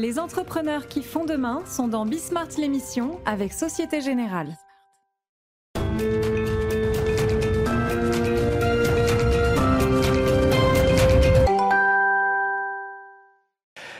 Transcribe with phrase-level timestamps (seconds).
[0.00, 4.56] Les entrepreneurs qui font demain sont dans Bismart l'émission avec Société Générale.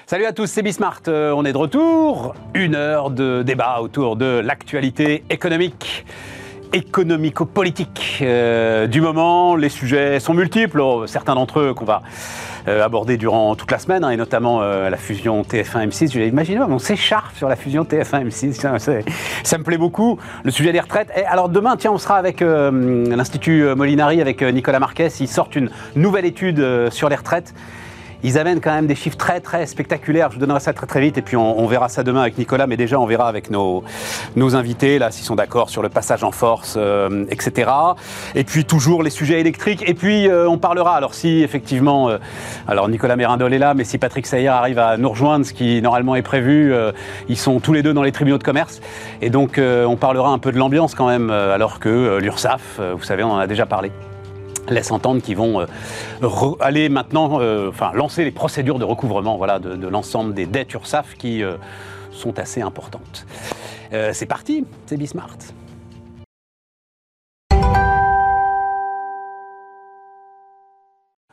[0.06, 1.00] Salut à tous, c'est Bismart.
[1.08, 2.36] Euh, on est de retour.
[2.54, 6.06] Une heure de débat autour de l'actualité économique
[6.72, 9.56] économico-politique euh, du moment.
[9.56, 12.02] Les sujets sont multiples, oh, certains d'entre eux qu'on va
[12.66, 16.12] euh, aborder durant toute la semaine, hein, et notamment euh, la fusion TF1-M6.
[16.12, 18.54] Je on s'écharpe sur la fusion TF1-M6,
[19.44, 20.18] ça, me plaît beaucoup.
[20.44, 21.10] Le sujet des retraites.
[21.16, 25.08] Et alors demain, tiens, on sera avec l'Institut Molinari, avec Nicolas Marquez.
[25.20, 27.54] Ils sortent une nouvelle étude sur les retraites
[28.22, 30.30] ils amènent quand même des chiffres très très spectaculaires.
[30.30, 32.76] Je vous donnerai ça très vite et puis on, verra ça demain avec Nicolas, mais
[32.76, 33.84] déjà on verra avec nos,
[34.54, 37.70] invités, là, s'ils sont d'accord sur le passage en force, euh, etc.
[38.34, 39.84] Et puis toujours les sujets électriques.
[39.86, 42.18] Et puis euh, on parlera, alors si effectivement, euh,
[42.66, 45.82] alors Nicolas Mérindol est là, mais si Patrick Sayer arrive à nous rejoindre, ce qui
[45.82, 46.72] normalement est prévu,
[47.28, 48.80] ils sont tous les deux dans les tribunaux de commerce.
[49.20, 53.22] Et donc on parlera un peu de l'ambiance quand même, alors que l'URSSAF, vous savez,
[53.22, 53.90] on en a déjà parlé
[54.70, 55.66] laisse entendre qu'ils vont euh,
[56.60, 61.42] aller maintenant, euh, lancer les procédures de recouvrement voilà, de, l'ensemble des dettes URSAF qui
[61.42, 61.56] euh,
[62.12, 63.26] sont assez importantes.
[64.12, 65.38] c'est parti, c'est Bismart.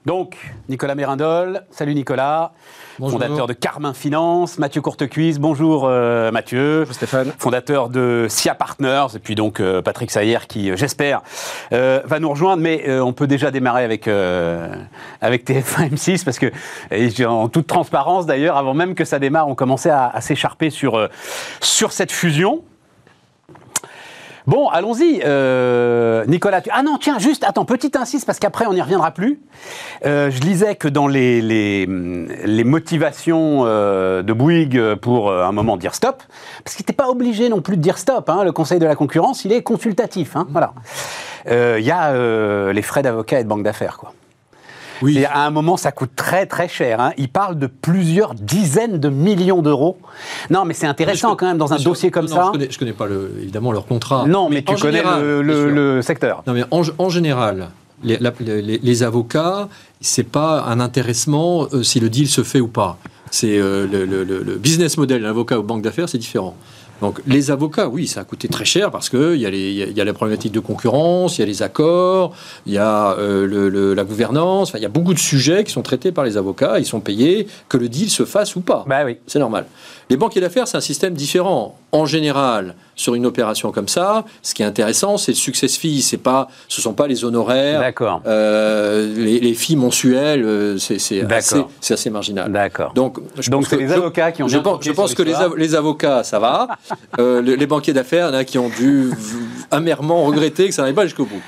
[0.06, 0.38] Donc,
[0.69, 2.53] Nicolas Mérindol, salut Nicolas,
[2.99, 9.07] fondateur de Carmin Finance, Mathieu Courtecuise, bonjour euh, Mathieu, bonjour Stéphane, fondateur de SIA Partners,
[9.15, 11.21] et puis donc euh, Patrick Sayer qui, euh, j'espère,
[11.71, 14.07] va nous rejoindre, mais on peut déjà démarrer avec,
[15.21, 16.51] avec TF1 M6, parce que,
[17.25, 21.09] en toute transparence d'ailleurs, avant même que ça démarre, on commençait à, à s'écharper sur,
[21.61, 22.63] sur cette fusion.
[24.47, 25.21] Bon, allons-y.
[25.25, 29.39] Euh, Nicolas, ah non, tiens, juste, attends, petite insiste, parce qu'après, on n'y reviendra plus.
[30.05, 35.77] Euh, je lisais que dans les, les, les motivations euh, de Bouygues pour un moment
[35.77, 36.21] dire stop,
[36.63, 38.95] parce qu'il n'était pas obligé non plus de dire stop, hein, le Conseil de la
[38.95, 40.35] concurrence, il est consultatif.
[40.35, 40.73] Hein, voilà.
[41.47, 44.13] Il y a les frais d'avocat et de banque d'affaires, quoi.
[45.01, 45.17] Oui.
[45.17, 47.00] Et à un moment, ça coûte très très cher.
[47.00, 47.11] Hein.
[47.17, 49.97] Il parle de plusieurs dizaines de millions d'euros.
[50.50, 52.47] Non, mais c'est intéressant quand même dans un dossier comme ça.
[52.47, 53.07] Je connais, connais pas
[53.41, 54.25] évidemment leur contrat.
[54.28, 56.44] Non, mais, tu connais le, secteur.
[56.47, 57.69] Non, mais en, général,
[58.03, 59.69] les, les, les avocats,
[60.01, 62.97] c'est pas un intéressement euh, si le deal se fait ou pas.
[63.31, 66.55] C'est euh, le, business model d'un avocat ou banque d'affaires, c'est différent.
[67.01, 70.06] Donc les avocats, oui, ça a coûté très cher parce qu'il y, a y a
[70.06, 72.35] la problématique de concurrence, il y a les accords,
[72.66, 76.11] il y a euh, la gouvernance, il y a beaucoup de sujets qui sont traités
[76.11, 78.85] par les avocats, ils sont payés, que le deal se fasse ou pas.
[78.88, 79.17] Bah oui.
[79.28, 79.66] C'est normal.
[80.09, 81.77] Les banquiers d'affaires, c'est un système différent.
[81.91, 86.01] En général, sur une opération comme ça, ce qui est intéressant, c'est le success fee.
[86.01, 87.91] C'est pas, ce sont pas les honoraires.
[88.27, 92.51] Euh, les, les fees mensuelles, euh, c'est assez, assez, marginal.
[92.51, 92.93] D'accord.
[92.93, 93.17] Donc,
[93.49, 94.47] Donc c'est les avocats qui ont.
[94.47, 96.67] Je pense, je pense que les, les, avocats, ça va.
[97.19, 99.11] euh, les, banquiers d'affaires, il y en a qui ont dû
[99.72, 101.41] amèrement regretter que ça n'allait pas jusqu'au bout.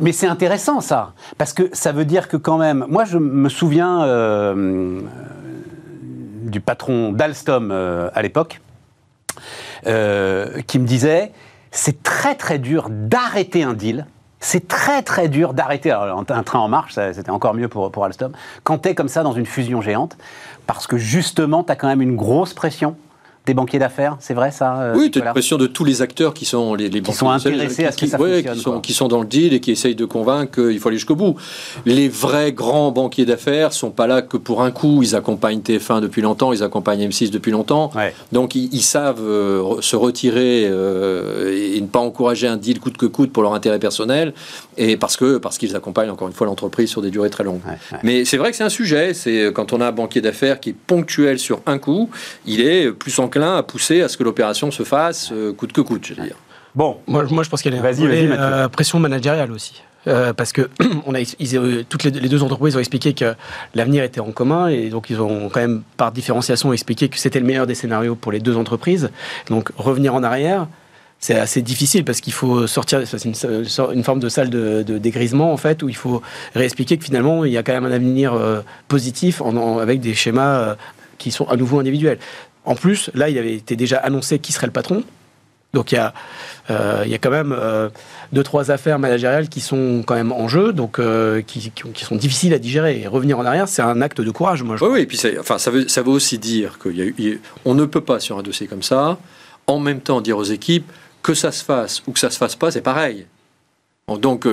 [0.00, 3.48] Mais c'est intéressant ça, parce que ça veut dire que quand même, moi je me
[3.48, 5.00] souviens euh,
[6.50, 8.60] du patron d'Alstom euh, à l'époque,
[9.86, 11.32] euh, qui me disait
[11.70, 14.06] c'est très très dur d'arrêter un deal.
[14.38, 18.32] C'est très très dur d'arrêter un train en marche, c'était encore mieux pour, pour Alstom,
[18.64, 20.16] quand tu es comme ça dans une fusion géante,
[20.66, 22.96] parce que justement, tu as quand même une grosse pression
[23.46, 26.34] des banquiers d'affaires, c'est vrai ça euh, Oui, tu as l'impression de tous les acteurs
[26.34, 29.06] qui sont les, les qui sont intéressés à ce que ça Qui sont, qui sont,
[29.06, 31.36] dans le deal et qui essayent de convaincre qu'il faut aller jusqu'au bout.
[31.84, 35.00] Les vrais grands banquiers d'affaires sont pas là que pour un coup.
[35.02, 37.92] Ils accompagnent TF1 depuis longtemps, ils accompagnent M6 depuis longtemps.
[38.32, 43.06] Donc ils, savent euh, se retirer euh, et ne pas encourager un deal coûte que
[43.06, 44.34] coûte pour leur intérêt personnel
[44.76, 47.60] et parce que parce qu'ils accompagnent encore une fois l'entreprise sur des durées très longues.
[48.02, 49.14] Mais c'est vrai que c'est un sujet.
[49.14, 52.10] C'est quand on a un banquier d'affaires qui est ponctuel sur un coup,
[52.44, 55.80] il est plus en à pousser à ce que l'opération se fasse euh, coûte que
[55.80, 56.36] coûte, je veux dire.
[56.74, 59.82] Bon, moi, moi je pense qu'il y a une euh, pression managériale aussi.
[60.06, 60.70] Euh, parce que
[61.06, 61.18] on a,
[61.88, 63.34] toutes les, deux entreprises ont expliqué que
[63.74, 67.40] l'avenir était en commun et donc ils ont quand même par différenciation expliqué que c'était
[67.40, 69.10] le meilleur des scénarios pour les deux entreprises.
[69.48, 70.68] Donc revenir en arrière,
[71.18, 75.56] c'est assez difficile parce qu'il faut sortir, c'est une, forme de salle de, dégrisement en
[75.56, 76.22] fait où il faut
[76.54, 78.38] réexpliquer que finalement il y a quand même un avenir
[78.86, 79.42] positif
[79.80, 80.76] avec des schémas
[81.18, 82.18] qui sont à nouveau individuels.
[82.66, 85.02] En plus, là, il avait été déjà annoncé qui serait le patron.
[85.72, 86.14] Donc il y a,
[86.70, 87.90] euh, il y a quand même euh,
[88.32, 92.16] deux, trois affaires managériales qui sont quand même en jeu, donc euh, qui, qui, sont
[92.16, 93.02] difficiles à digérer.
[93.02, 94.76] Et revenir en arrière, c'est un acte de courage, moi.
[94.76, 98.00] Je oui, oui, et puis enfin, ça, veut, ça veut aussi dire qu'on ne peut
[98.00, 99.18] pas, sur un dossier comme ça,
[99.66, 100.90] en même temps dire aux équipes
[101.22, 103.26] que ça se fasse ou que ça se fasse pas, c'est pareil.
[104.20, 104.46] Donc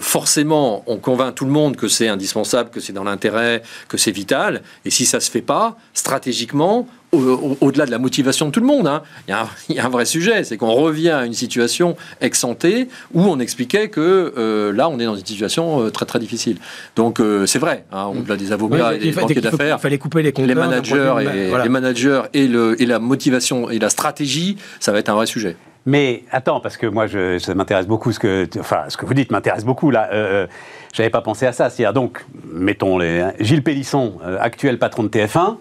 [0.00, 4.12] forcément, on convainc tout le monde que c'est indispensable, que c'est dans l'intérêt, que c'est
[4.12, 4.62] vital.
[4.84, 8.86] Et si ça se fait pas, stratégiquement, au-delà de la motivation de tout le monde,
[8.86, 13.22] hein, il, y a un, vrai sujet, c'est qu'on revient à une situation ex où
[13.22, 16.56] on expliquait que euh, là, on est dans une situation euh, très très difficile.
[16.96, 20.22] Donc euh, c'est vrai, hein, au-delà des avocats et des banquiers d'affaires, il fallait couper
[20.22, 24.92] les, les managers et, les managers et, le, et la motivation et la stratégie, ça
[24.92, 25.56] va être un vrai sujet.
[25.84, 29.14] Mais attends, parce que moi, je, ça m'intéresse beaucoup ce que, enfin, ce que vous
[29.14, 30.08] dites m'intéresse beaucoup là.
[30.12, 30.46] Euh,
[30.92, 31.70] J'avais pas pensé à ça.
[31.70, 35.56] C'est-à-dire donc, mettons les Gilles Pélisson, actuel patron de TF1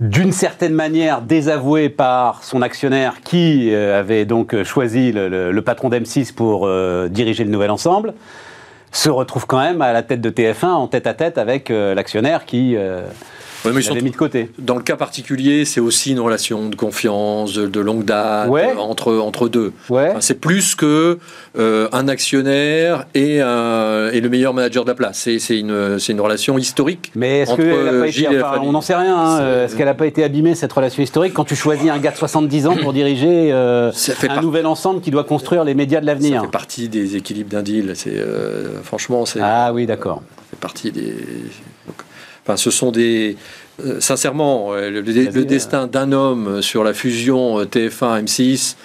[0.00, 6.34] d'une certaine manière désavoué par son actionnaire qui euh, avait donc choisi le, patron d'M6
[6.34, 8.12] pour euh, diriger le nouvel ensemble,
[8.92, 11.94] se retrouve quand même à la tête de TF1 en tête à tête avec euh,
[11.94, 12.76] l'actionnaire qui
[13.72, 14.50] ouais, mis de côté.
[14.58, 19.48] Dans le cas particulier, c'est aussi une relation de confiance, de, longue date, entre, entre
[19.48, 19.72] deux.
[20.20, 21.18] c'est plus que
[21.58, 25.28] euh, un actionnaire et, et le meilleur manager de la place.
[25.38, 27.12] C'est une, une relation historique.
[27.14, 29.16] Mais est-ce qu'elle On n'en sait rien.
[29.16, 29.64] Hein.
[29.64, 32.16] Est-ce qu'elle n'a pas été abîmée, cette relation historique, quand tu choisis un gars de
[32.16, 33.92] 70 ans pour diriger euh,
[34.28, 36.40] un nouvel ensemble qui doit construire les médias de l'avenir?
[36.40, 37.94] Ça fait partie des équilibres d'un deal.
[38.06, 39.40] Euh, franchement, c'est.
[39.42, 40.22] Ah oui, d'accord.
[40.50, 41.14] Fait partie des.
[42.46, 43.36] Enfin, ce sont des.
[43.84, 45.02] Euh, sincèrement, euh, le,
[45.44, 48.76] destin d'un homme sur la fusion euh, TF1-M6,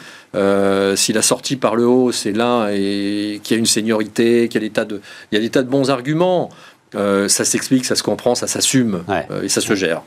[0.95, 4.61] s'il a sorti par le haut, c'est l'un et qui a une seniorité, qui a
[4.61, 4.99] des tas de,
[5.31, 6.49] il y a des tas de bons arguments.
[6.93, 9.03] ça s'explique, ça se comprend, ça s'assume
[9.43, 10.01] et ça se gère.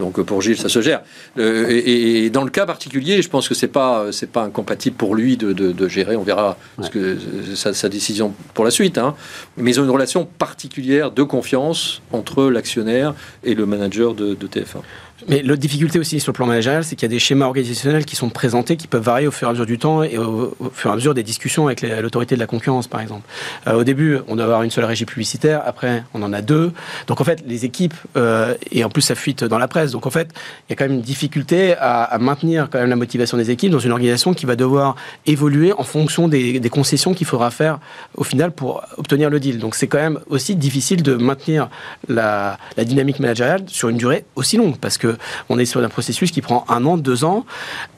[0.00, 1.02] Donc pour Gilles, ça se gère.
[1.38, 5.14] Euh, et, dans le cas particulier, je pense que c'est pas c'est pas incompatible pour
[5.14, 6.16] lui de, de, gérer.
[6.16, 7.16] On verra ce que
[7.54, 8.98] sa, décision pour la suite.
[8.98, 9.14] Hein.
[9.56, 13.14] Mais ils ont une relation particulière de confiance entre l'actionnaire
[13.44, 14.82] et le manager de, de TF1.
[15.28, 18.04] Mais l'autre difficulté aussi sur le plan managérial, c'est qu'il y a des schémas organisationnels
[18.04, 20.54] qui sont présentés, qui peuvent varier au fur et à mesure du temps et au,
[20.72, 23.22] fur et à mesure des discussions avec l'autorité de la concurrence, par exemple.
[23.66, 26.72] Euh, au début, on doit avoir une seule régie publicitaire, après, on en a deux.
[27.06, 29.92] Donc en fait, les équipes, euh, et en plus, ça fuite dans la presse.
[29.92, 30.30] Donc en fait,
[30.68, 33.70] il y a quand même une difficulté à, maintenir quand même la motivation des équipes
[33.70, 34.96] dans une organisation qui va devoir
[35.26, 37.78] évoluer en fonction des, concessions qu'il faudra faire
[38.16, 39.58] au final pour obtenir le deal.
[39.58, 41.68] Donc c'est quand même aussi difficile de maintenir
[42.08, 45.03] la, la dynamique managériale sur une durée aussi longue parce que
[45.48, 47.44] on est sur un processus qui prend un an, deux ans,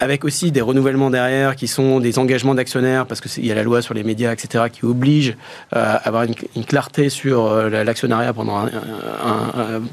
[0.01, 3.63] avec aussi des renouvellements derrière qui sont des engagements d'actionnaires, parce qu'il y a la
[3.63, 5.37] loi sur les médias, etc., qui oblige
[5.75, 8.67] euh, à avoir une, clarté sur euh, l'actionnariat pendant,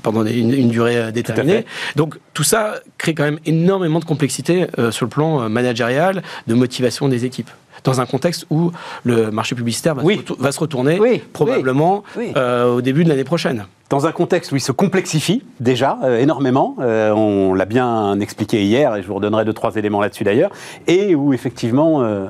[0.01, 1.65] pendant une, durée euh, déterminée.
[1.95, 7.07] Donc tout ça crée quand même énormément de complexité sur le plan managérial, de motivation
[7.09, 7.49] des équipes
[7.83, 8.71] dans un contexte où
[9.03, 10.03] le marché publicitaire va,
[10.51, 15.43] se, retourner probablement au début de l'année prochaine dans un contexte où il se complexifie
[15.59, 19.75] déjà euh, énormément, euh, on l'a bien expliqué hier, et je vous redonnerai deux, trois
[19.75, 20.49] éléments là-dessus d'ailleurs,
[20.87, 22.01] et où effectivement...
[22.01, 22.25] Euh,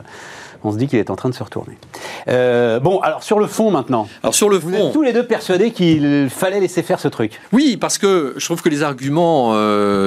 [0.65, 1.75] on se dit qu'il est en train de se retourner.
[2.25, 4.07] bon, alors sur le fond maintenant.
[4.23, 7.09] Alors sur le vous fond, êtes tous les deux persuadés qu'il fallait laisser faire ce
[7.09, 7.41] truc.
[7.51, 9.51] Oui, parce que je trouve que les arguments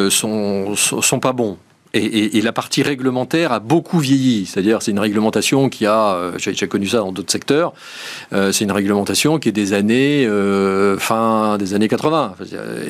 [0.08, 1.58] sont, sont pas bons.
[1.96, 4.46] Et, la partie réglementaire a beaucoup vieilli.
[4.46, 7.72] C'est-à-dire, c'est une réglementation qui a, euh, j'ai connu ça dans d'autres secteurs,
[8.32, 12.34] euh, c'est une réglementation qui est des années, euh, fin des années 80,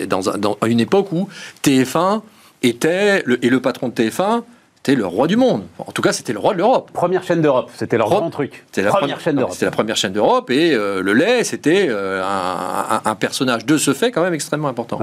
[0.09, 1.29] dans, à une époque où
[1.63, 2.23] TF1
[2.63, 4.43] était, et le patron de TF1
[4.87, 5.65] c'était le roi du monde.
[5.79, 6.93] En tout cas, c'était le roi de l'Europe.
[6.93, 8.65] Première chaîne d'Europe, c'était leur grand truc.
[8.67, 9.53] C'était la première chaîne d'Europe.
[9.53, 13.93] C'était la première chaîne d'Europe et euh, le lait, c'était euh, un, personnage de ce
[13.93, 15.01] fait quand même extrêmement important.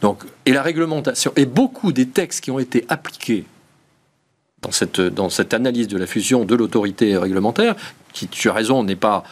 [0.00, 3.44] Donc, et la réglementation et beaucoup des textes qui ont été appliqués
[4.62, 7.74] dans cette, dans cette analyse de la fusion de l'autorité réglementaire,
[8.12, 9.24] qui, tu as raison, n'est pas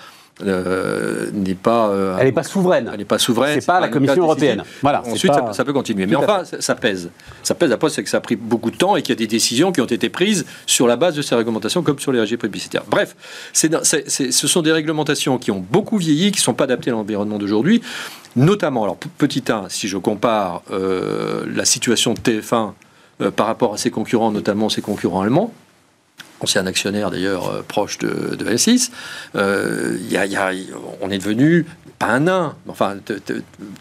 [0.42, 1.88] euh, n'est pas.
[1.90, 2.90] Euh, elle n'est pas souveraine.
[2.92, 3.60] Elle n'est pas souveraine.
[3.60, 4.64] C'est pas la Commission européenne.
[4.82, 5.02] Voilà.
[5.06, 6.06] Ensuite, ça, peut continuer.
[6.06, 7.10] Mais enfin, ça, pèse.
[7.42, 7.70] Ça pèse.
[7.70, 9.70] Après, c'est que ça a pris beaucoup de temps et qu'il y a des décisions
[9.70, 12.82] qui ont été prises sur la base de ces réglementations, comme sur les régies publicitaires.
[12.88, 13.14] Bref,
[13.52, 17.38] ce sont des réglementations qui ont beaucoup vieilli, qui ne sont pas adaptées à l'environnement
[17.38, 17.82] d'aujourd'hui.
[18.34, 22.72] Notamment, alors petit 1, si je compare euh, la situation de TF1
[23.36, 25.52] par rapport à ses concurrents, notamment ses concurrents allemands
[26.44, 28.90] ancien actionnaire d'ailleurs euh, proche de, de S6,
[29.35, 29.97] euh,
[31.00, 31.66] on est devenu
[31.99, 32.97] pas un nain, enfin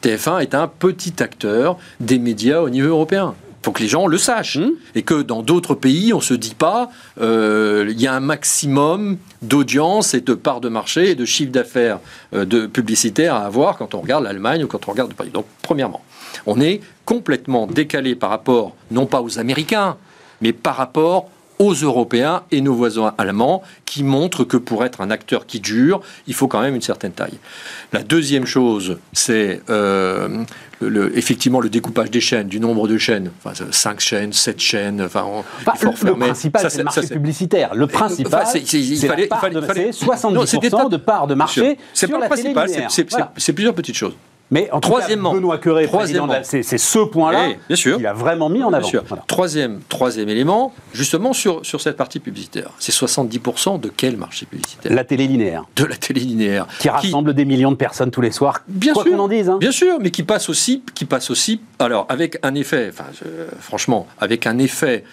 [0.01, 3.35] TF1 est un petit acteur des médias au niveau européen.
[3.61, 4.57] Il faut que les gens le sachent.
[4.57, 4.71] Mmh.
[4.95, 6.89] Et que dans d'autres pays, on ne se dit pas,
[7.21, 11.51] euh, il y a un maximum d'audience et de parts de marché et de chiffre
[11.51, 11.99] d'affaires
[12.33, 15.29] de publicitaires à avoir quand on regarde l'Allemagne ou quand on regarde Paris.
[15.33, 16.01] Donc, premièrement,
[16.45, 19.95] on est complètement décalé par rapport, non pas aux Américains,
[20.41, 21.29] mais par rapport
[21.63, 26.01] aux Européens et nos voisins allemands, qui montrent que pour être un acteur qui dure,
[26.27, 27.37] il faut quand même une certaine taille.
[27.91, 30.43] La deuxième chose, c'est euh,
[30.81, 35.01] le, effectivement le découpage des chaînes, du nombre de chaînes, enfin, 5 chaînes, 7 chaînes,
[35.01, 35.25] enfin,
[35.65, 37.75] bah, il faut le, principal, c'est le marché publicitaire.
[37.75, 42.69] Le principal, c'est il fallait, fallait, 70% de part de marché C'est pas le principal,
[43.37, 44.15] c'est plusieurs petites choses.
[44.53, 45.89] Mais en troisièmement, cas, Benoît Curé,
[46.43, 48.87] c'est ce point-là eh, qu'il a vraiment mis en avant.
[49.25, 54.93] Troisième, troisième élément, justement sur, sur cette partie publicitaire, c'est 70% de quel marché publicitaire?
[54.93, 55.65] La télé linéaire.
[55.75, 56.67] De la télé linéaire.
[56.77, 59.49] Qui, rassemble des millions de personnes tous les soirs, bien quoi qu'on en dise.
[59.49, 59.57] Hein.
[59.59, 63.05] Bien sûr, mais qui passe aussi, qui passe aussi, alors avec un effet, enfin,
[63.59, 65.03] franchement, avec un effet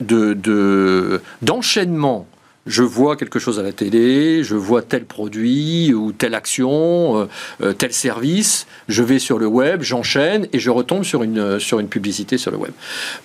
[0.00, 2.26] de d'enchaînement
[2.66, 7.26] je vois quelque chose à la télé, je vois tel produit ou telle action, euh,
[7.62, 11.80] euh, tel service, je vais sur le web, j'enchaîne et je retombe sur une, sur
[11.80, 12.72] une publicité sur le web.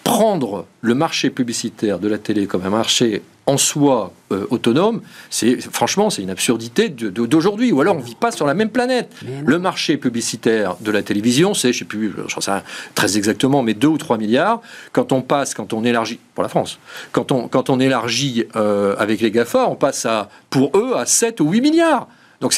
[0.04, 5.60] Prendre le marché publicitaire de la télé comme un marché en soi euh, autonome, c'est
[5.62, 7.72] franchement c'est une absurdité d'aujourd'hui.
[7.72, 9.10] Ou alors on vit pas sur la même planète.
[9.46, 12.52] Le marché publicitaire de la télévision, c'est je sais plus, je sais
[12.94, 14.62] très exactement, mais 2 ou 3 milliards.
[14.92, 16.78] Quand on passe, quand on élargit pour la France,
[17.14, 21.06] quand on quand on élargit euh, avec les Gafa, on passe à pour eux à
[21.06, 22.08] 7 ou 8 milliards.
[22.42, 22.54] Donc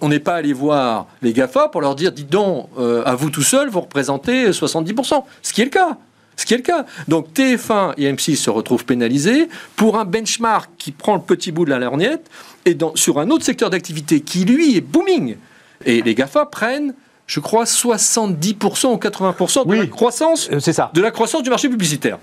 [0.00, 3.30] on n'est pas allé voir les GAFA pour leur dire, dites donc, euh, à vous
[3.30, 5.24] tout seul, vous représentez 70%.
[5.42, 5.98] Ce qui est le cas.
[6.38, 6.86] Ce qui est le cas.
[7.08, 11.64] Donc TF1 et M6 se retrouvent pénalisés pour un benchmark qui prend le petit bout
[11.64, 12.30] de la lorgnette
[12.64, 15.36] et dans, sur un autre secteur d'activité qui, lui, est booming.
[15.84, 16.94] Et les GAFA prennent
[17.26, 20.90] je crois 70% ou 80% de la croissance euh, ça.
[20.94, 22.18] de la croissance du marché publicitaire.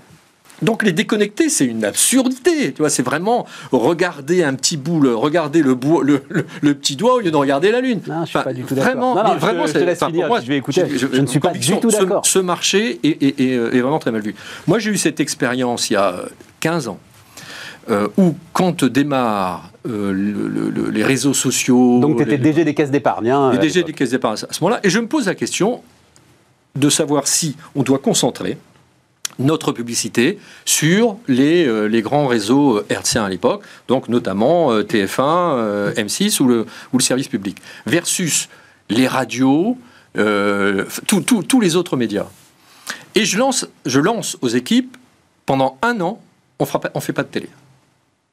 [0.62, 2.72] Donc les déconnecter, c'est une absurdité.
[2.72, 5.76] Tu vois, c'est vraiment regarder un petit bout, regarder le,
[6.62, 8.00] le, petit doigt au lieu de regarder la lune.
[8.06, 9.14] Non, je suis pas du tout d'accord.
[9.14, 10.84] Vraiment, vraiment, je, te laisse finir, moi, je vais écouter.
[10.96, 12.24] Je, ne suis pas du tout d'accord.
[12.24, 14.34] Ce, marché est, vraiment très mal vu.
[14.66, 16.22] Moi, j'ai eu cette expérience il y a
[16.60, 16.98] 15 ans.
[17.88, 22.00] Euh, où quand démarrent euh, les réseaux sociaux.
[22.00, 23.30] Donc tu étais DG des caisses d'épargne.
[23.30, 24.80] Hein, DG des caisses d'épargne à ce moment-là.
[24.82, 25.82] Et je me pose la question
[26.74, 28.58] de savoir si on doit concentrer
[29.38, 34.82] notre publicité sur les, euh, les grands réseaux euh, hertziens à l'époque, donc notamment euh,
[34.82, 38.48] TF1, M6 ou le, ou le service public, versus
[38.88, 39.76] les radios,
[41.06, 42.26] tous les autres médias.
[43.14, 44.96] Et je lance, je lance aux équipes,
[45.44, 46.20] pendant un an,
[46.58, 46.64] on
[46.94, 47.48] ne fait pas de télé.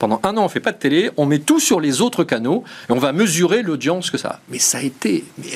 [0.04, 2.26] Pendant un an, on ne fait pas de télé, on met tout sur les autres
[2.26, 4.40] canaux et on va mesurer l'audience que ça a.
[4.50, 5.52] Mais ça a été mais,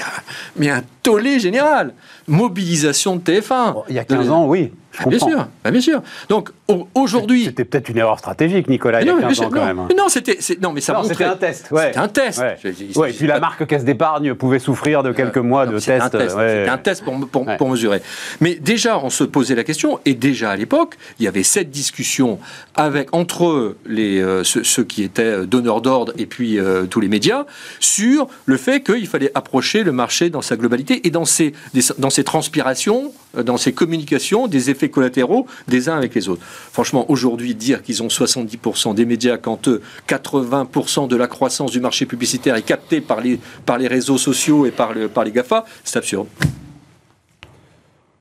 [0.55, 1.93] mais un tollé général.
[2.27, 3.83] Mobilisation de TF1.
[3.89, 4.71] il y a 15 ans, oui.
[5.05, 6.01] Bien sûr, ah, bien sûr.
[6.29, 6.49] Donc
[6.95, 9.01] aujourd'hui, c'était peut-être une erreur stratégique, Nicolas.
[9.01, 9.79] il y a 15 ans, quand même.
[9.79, 9.87] Hein.
[9.97, 11.71] Non, c'était, non, mais ça non, C'était un test.
[11.71, 11.87] Ouais.
[11.87, 12.39] C'était un test.
[12.39, 13.09] Ouais.
[13.09, 16.11] et puis la marque caisse d'épargne pouvait souffrir de quelques mois de test.
[16.11, 18.01] C'était un test pour, pour, pour, mesurer.
[18.41, 21.69] Mais déjà, on se posait la question, et déjà à l'époque, il y avait cette
[21.69, 22.39] discussion
[22.75, 27.45] avec entre les euh, ceux, qui étaient donneurs d'ordre et puis euh, tous les médias
[27.79, 31.53] sur le fait qu'il fallait approcher le marché dans sa globalité et dans ses
[31.97, 36.41] dans ses transpirations, euh, dans ses communications, des effets collatéraux des uns avec les autres.
[36.71, 41.79] Franchement, aujourd'hui, dire qu'ils ont 70% des médias quand eux, 80% de la croissance du
[41.79, 45.31] marché publicitaire est captée par les, par les réseaux sociaux et par, le, par les
[45.31, 46.27] GAFA, c'est absurde.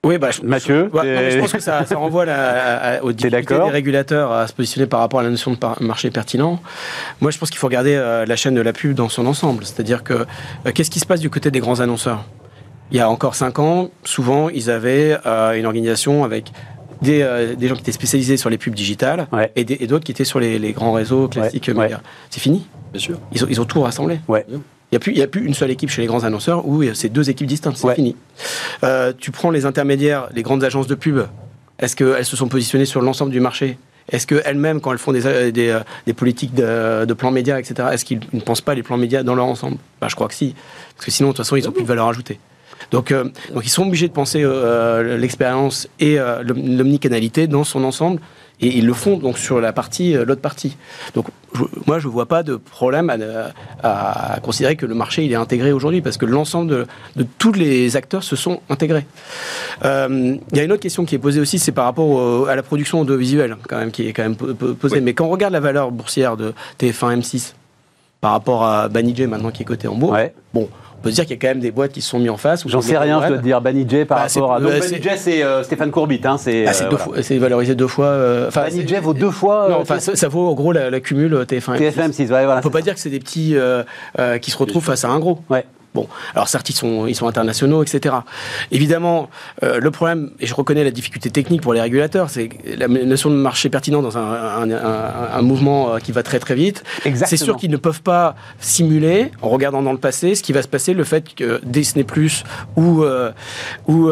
[0.07, 4.87] Oui, bah, Mathieu, je, pense que ça, renvoie la, au des régulateurs à se positionner
[4.87, 6.61] par rapport à la notion de marché pertinent.
[7.21, 9.65] Moi, je pense qu'il faut regarder euh, la chaîne de la pub dans son ensemble.
[9.65, 12.25] C'est-à-dire que euh, qu'est-ce qui se passe du côté des grands annonceurs?
[12.91, 16.53] Il y a encore cinq ans, souvent, ils avaient euh, une organisation avec
[17.03, 20.25] des, euh, des, gens qui étaient spécialisés sur les pubs digitales et, d'autres qui étaient
[20.25, 21.71] sur les, grands réseaux classiques
[22.31, 22.67] C'est fini.
[22.93, 23.19] Bien sûr.
[23.33, 24.21] Ils ont, ils ont tout rassemblé.
[24.29, 24.47] Ouais.
[24.93, 27.29] Il n'y a, a, plus une seule équipe chez les grands annonceurs où c'est deux
[27.29, 28.15] équipes distinctes, c'est fini.
[28.85, 31.21] Euh, tu prends les intermédiaires, les grandes agences de pub,
[31.79, 33.79] est-ce qu'elles se sont positionnées sur l'ensemble du marché?
[34.09, 38.05] Est-ce qu'elles-mêmes, quand elles font des, des, des politiques de, de plans médias, etc., est-ce
[38.05, 39.79] qu'ils ne pensent pas les plans médias dans leur ensemble?
[40.01, 40.55] Ben, Je crois que si.
[40.95, 42.39] Parce que sinon, de toute façon, ils n'ont plus de valeur ajoutée.
[42.91, 47.85] Donc, euh, donc ils sont obligés de penser euh, l'expérience et euh, l'omnicanalité dans son
[47.85, 48.21] ensemble.
[48.59, 50.79] Et ils le font donc sur la partie, l'autre partie.
[51.15, 51.27] Donc
[51.87, 53.13] moi, je ne vois pas de problème
[53.83, 57.97] à, considérer que le marché il est intégré aujourd'hui parce que l'ensemble de, tous les
[57.97, 59.05] acteurs se sont intégrés.
[59.85, 62.63] Il y a une autre question qui est posée aussi, c'est par rapport à la
[62.63, 65.03] production audiovisuelle quand même qui est quand même posée.
[65.03, 67.53] Mais quand on regarde la valeur boursière de TF1 M6
[68.23, 70.19] par rapport à Banijay maintenant qui est coté en bourse,
[70.55, 72.19] bon on peut se dire qu'il y a quand même des boîtes qui se sont
[72.19, 72.67] mis en face.
[72.67, 73.61] J'en sais rien, je dois te dire.
[73.61, 74.61] Banijay par bah, rapport à.
[74.61, 76.21] Donc, Banijay, c'est euh, Stéphane Courbit.
[76.25, 78.07] Hein, c'est euh, valorisé deux fois.
[78.07, 79.69] Euh, Banijay vaut deux fois.
[79.71, 81.79] non, enfin, ça, vaut en gros la, cumule TF1.
[81.79, 82.59] TF1 M6, ouais, voilà.
[82.59, 83.57] On peut pas dire que c'est des petits
[84.41, 85.39] qui se retrouvent face à un gros.
[85.51, 85.65] Ouais.
[85.97, 88.17] Bon, alors certes, ils sont, ils sont internationaux, etc.
[88.71, 89.31] Évidemment,
[89.63, 93.31] euh, le problème, et je reconnais la difficulté technique pour les régulateurs, c'est la notion
[93.31, 96.85] de marché pertinent dans un, un, mouvement euh, qui va très très vite.
[97.15, 100.61] C'est sûr qu'ils ne peuvent pas simuler, en regardant dans le passé, ce qui va
[100.61, 102.45] se passer, le fait que Disney Plus
[102.77, 103.33] ou, euh,
[103.89, 104.11] ou,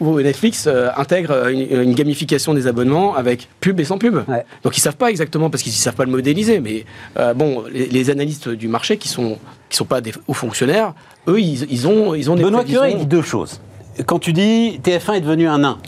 [0.00, 4.20] ou, Netflix intègrent une, gamification des abonnements avec pub et sans pub.
[4.64, 6.86] Donc ils savent pas exactement, parce qu'ils ne savent pas le modéliser, mais
[7.34, 9.38] bon, les, les analystes du marché qui sont
[9.70, 10.92] qui sont pas des hauts fonctionnaires,
[11.28, 13.60] eux, ils, ont, ils ont des Benoît Curé, il dit deux choses.
[14.06, 15.78] Quand tu dis TF1 est devenu un nain,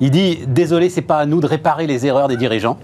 [0.00, 2.78] il dit désolé, c'est pas à nous de réparer les erreurs des dirigeants.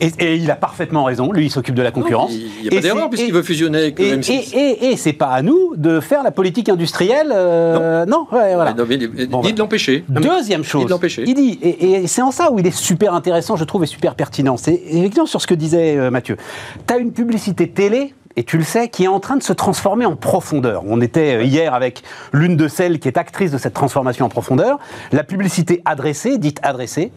[0.00, 1.30] Et, il a parfaitement raison.
[1.30, 2.32] Lui, il s'occupe de la concurrence.
[2.32, 4.56] il n'y a pas d'erreur puisqu'il veut fusionner avec et, M6.
[4.56, 7.30] Et, et, c'est pas à nous de faire la politique industrielle.
[7.34, 8.72] Euh, non, voilà.
[8.72, 10.04] Non, de l'empêcher.
[10.08, 10.90] Deuxième chose.
[11.26, 14.14] Il dit, et, c'est en ça où il est super intéressant, je trouve, et super
[14.14, 14.56] pertinent.
[14.56, 16.38] C'est effectivement sur ce que disait euh, Mathieu.
[16.86, 19.52] Tu as une publicité télé et tu le sais, qui est en train de se
[19.52, 20.82] transformer en profondeur.
[20.86, 24.28] On était euh, hier avec l'une de celles qui est actrice de cette transformation en
[24.28, 24.78] profondeur.
[25.12, 27.12] La publicité adressée, dite adressée,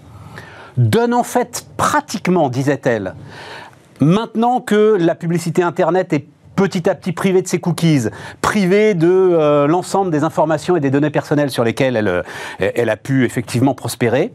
[0.77, 3.13] donne en fait pratiquement, disait-elle,
[3.99, 8.07] maintenant que la publicité Internet est petit à petit privée de ses cookies,
[8.41, 12.21] privée de euh, l'ensemble des informations et des données personnelles sur lesquelles elle, euh,
[12.59, 14.31] elle a pu effectivement prospérer,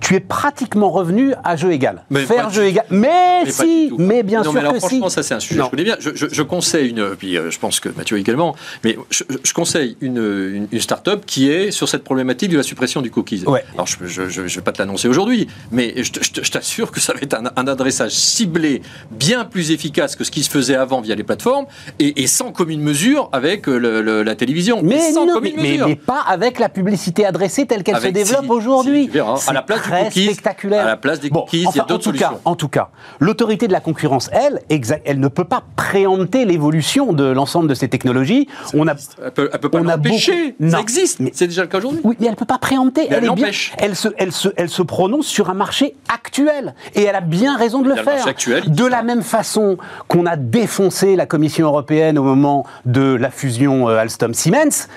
[0.00, 2.04] tu es pratiquement revenu à jeu égal.
[2.12, 2.84] Faire jeu égal.
[2.90, 5.60] Mais, si, mais bien sûr mais alors, franchement, ça c'est un sujet.
[5.62, 5.96] Je connais bien.
[5.98, 10.80] Je, conseille une, puis euh, je pense que Mathieu également, mais je, conseille une, une,
[10.80, 13.44] start-up qui est sur cette problématique de la suppression du cookies.
[13.74, 17.34] Alors je ne vais pas te l'annoncer aujourd'hui, mais je, t'assure que ça va être
[17.34, 21.66] un, adressage ciblé bien plus efficace que ce qui se faisait avant via les plateformes
[21.98, 24.80] et, sans commune mesure avec euh, la télévision.
[24.82, 29.10] Mais, sans commune mais, mais, pas avec la publicité adressée telle qu'elle se développe aujourd'hui.
[29.46, 30.82] À la place spectaculaire.
[30.82, 32.40] À la place des cookies, il y a d'autres solutions.
[32.44, 32.90] en tout cas,
[33.20, 34.60] l'autorité de la concurrence, elle,
[35.04, 38.48] elle ne peut pas préempter l'évolution de l'ensemble de ces technologies.
[38.74, 40.54] on a, elle peut, peut pas l'empêcher.
[40.68, 41.20] Ça existe.
[41.32, 42.00] C'est déjà le cas aujourd'hui.
[42.04, 43.06] Oui, mais elle ne peut pas préempter.
[43.10, 46.74] elle, elle, elle, se, elle, se, elle se prononce sur un marché actuel.
[46.94, 48.26] Et elle a bien raison de le faire.
[48.26, 49.76] Actuel, de la même façon
[50.08, 54.88] qu'on a défoncé la Commission européenne au moment de la fusion euh, Alstom-Siemens,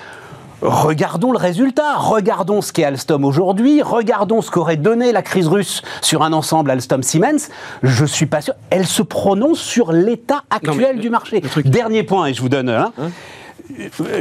[0.62, 5.82] Regardons le résultat, regardons ce qu'est Alstom aujourd'hui, regardons ce qu'aurait donné la crise russe
[6.02, 7.50] sur un ensemble Alstom-Siemens.
[7.82, 8.56] Je suis pas sûr.
[8.70, 11.42] Elle se prononce sur l'état actuel du marché.
[11.64, 12.92] Dernier point, et je vous donne un.
[12.98, 13.12] Hein.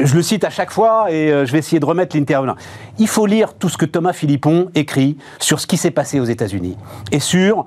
[0.04, 2.54] je le cite à chaque fois et euh, je vais essayer de remettre l'intervenant.
[3.00, 6.25] Il faut lire tout ce que Thomas Philippon écrit sur ce qui s'est passé aux
[6.25, 6.76] États-Unis
[7.11, 7.66] et sur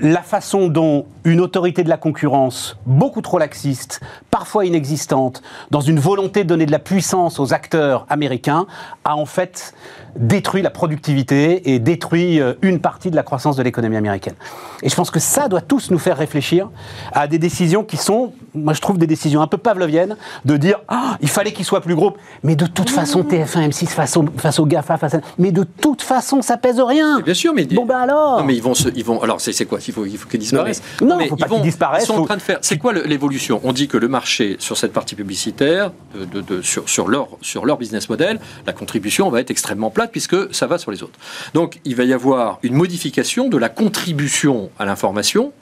[0.00, 5.98] la façon dont une autorité de la concurrence, beaucoup trop laxiste, parfois inexistante, dans une
[5.98, 8.66] volonté de donner de la puissance aux acteurs américains,
[9.04, 9.74] a en fait
[10.16, 14.34] détruit la productivité et détruit euh, une partie de la croissance de l'économie américaine.
[14.82, 16.70] Et je pense que ça doit tous nous faire réfléchir
[17.12, 20.80] à des décisions qui sont, moi je trouve des décisions un peu pavloviennes, de dire
[20.88, 24.24] ah, il fallait qu'il soit plus gros, mais de toute façon TF1, M6 face au,
[24.36, 25.20] face au GAFA, face à...
[25.38, 27.20] mais de toute façon ça pèse rien.
[27.20, 28.38] bien sûr, mais bon ben alors.
[28.38, 29.80] Non, mais ils vont, se, ils vont, alors c'est quoi?
[29.88, 30.82] Il faut, il faut qu'ils disparaissent.
[31.00, 32.04] Non, il faut pas qu'ils disparaissent.
[32.04, 32.58] Ils sont en train de faire.
[32.62, 33.60] C'est quoi l'évolution?
[33.64, 37.66] On dit que le marché sur cette partie publicitaire, de, de, sur, sur leur sur
[37.66, 41.18] leur business model, la contribution va être extrêmement plate puisque ça va sur les autres.
[41.54, 45.52] Donc il va y avoir une modification de la contribution à l'information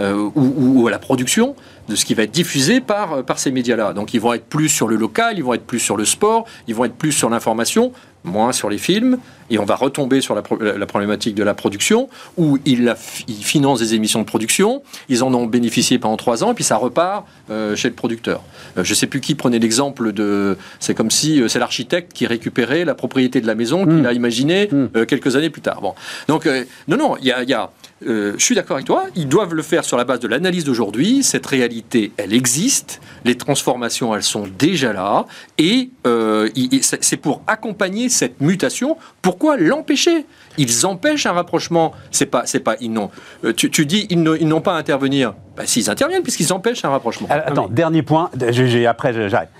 [0.00, 1.54] euh, ou, à la production
[1.88, 3.92] de ce qui va être diffusé par, par ces médias-là.
[3.92, 6.46] Donc ils vont être plus sur le local, ils vont être plus sur le sport,
[6.66, 7.92] ils vont être plus sur l'information,
[8.24, 9.18] moins sur les films,
[9.50, 10.42] et on va retomber sur la,
[10.86, 12.94] problématique de la production, où ils,
[13.42, 16.76] financent des émissions de production, ils en ont bénéficié pendant trois ans, et puis ça
[16.76, 18.42] repart euh, chez le producteur.
[18.76, 20.56] je ne sais plus qui prenait l'exemple de...
[20.80, 24.06] C'est comme si c'est l'architecte qui récupérait la propriété de la maison qu'il hmm.
[24.06, 25.04] a imaginée hmm.
[25.06, 25.80] quelques années plus tard.
[25.80, 25.94] Bon.
[26.28, 26.48] Donc,
[26.88, 27.70] non, non, il y a, y a
[28.06, 30.64] euh, je suis d'accord avec toi, ils doivent le faire sur la base de l'analyse
[30.64, 31.22] d'aujourd'hui.
[31.22, 33.00] Cette réalité, elle existe.
[33.24, 35.26] Les transformations, elles sont déjà là.
[35.58, 36.48] Et euh,
[36.80, 38.96] c'est pour accompagner cette mutation.
[39.20, 40.26] Pourquoi l'empêcher?
[40.58, 41.92] Ils empêchent un rapprochement.
[42.10, 43.10] C'est pas, c'est pas, ils n'ont.
[43.44, 45.34] Euh, tu, dis, ils n'ont pas à intervenir.
[45.56, 47.28] Bah, S'ils interviennent, puisqu'ils empêchent un rapprochement.
[47.30, 48.30] Attends, dernier point.
[48.88, 49.50] après, j'arrête.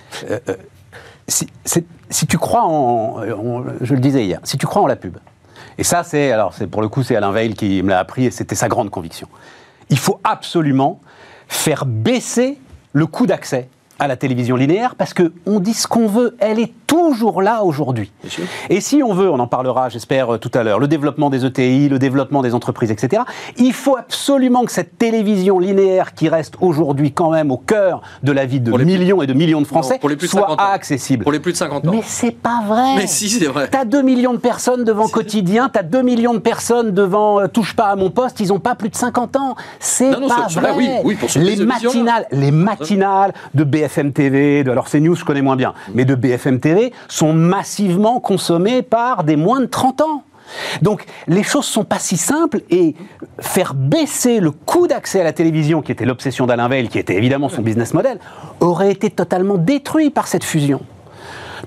[1.27, 1.47] Si,
[2.09, 3.23] si, tu crois en,
[3.79, 5.17] je le disais hier, si tu crois en la pub,
[5.77, 8.25] et ça, c'est, alors, c'est pour le coup, c'est Alain Veil qui me l'a appris
[8.25, 9.27] et c'était sa grande conviction.
[9.89, 10.99] Il faut absolument
[11.47, 12.57] faire baisser
[12.93, 16.59] le coût d'accès à la télévision linéaire parce que on dit ce qu'on veut, elle
[16.59, 18.11] est toujours là aujourd'hui.
[18.69, 21.45] Et si on veut, on en parlera, j'espère, euh, tout à l'heure, le développement des
[21.45, 23.23] ETI, le développement des entreprises, etc.,
[23.57, 28.31] il faut absolument que cette télévision linéaire qui reste aujourd'hui quand même au cœur de
[28.31, 31.23] la vie de millions et de millions de Français soit accessible.
[31.23, 31.91] Pour les plus de 50 ans.
[31.91, 32.95] Mais c'est pas vrai.
[32.97, 33.67] Mais si, c'est vrai.
[33.69, 37.75] T'as 2 millions de personnes devant quotidien, t'as 2 millions de personnes devant euh, Touche
[37.75, 39.55] pas à mon poste, ils ont pas plus de 50 ans.
[39.79, 40.73] C'est pas vrai.
[40.75, 45.41] oui, oui, pour les matinales, les matinales de BFM TV, de alors CNews je connais
[45.41, 50.23] moins bien, mais de BFM TV sont massivement consommés par des moins de 30 ans.
[50.81, 52.95] Donc les choses sont pas si simples et
[53.39, 57.15] faire baisser le coût d'accès à la télévision, qui était l'obsession d'Alain Veil, qui était
[57.15, 58.19] évidemment son business model,
[58.61, 60.79] aurait été totalement détruit par cette fusion.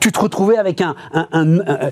[0.01, 1.91] Tu te retrouvais avec euh,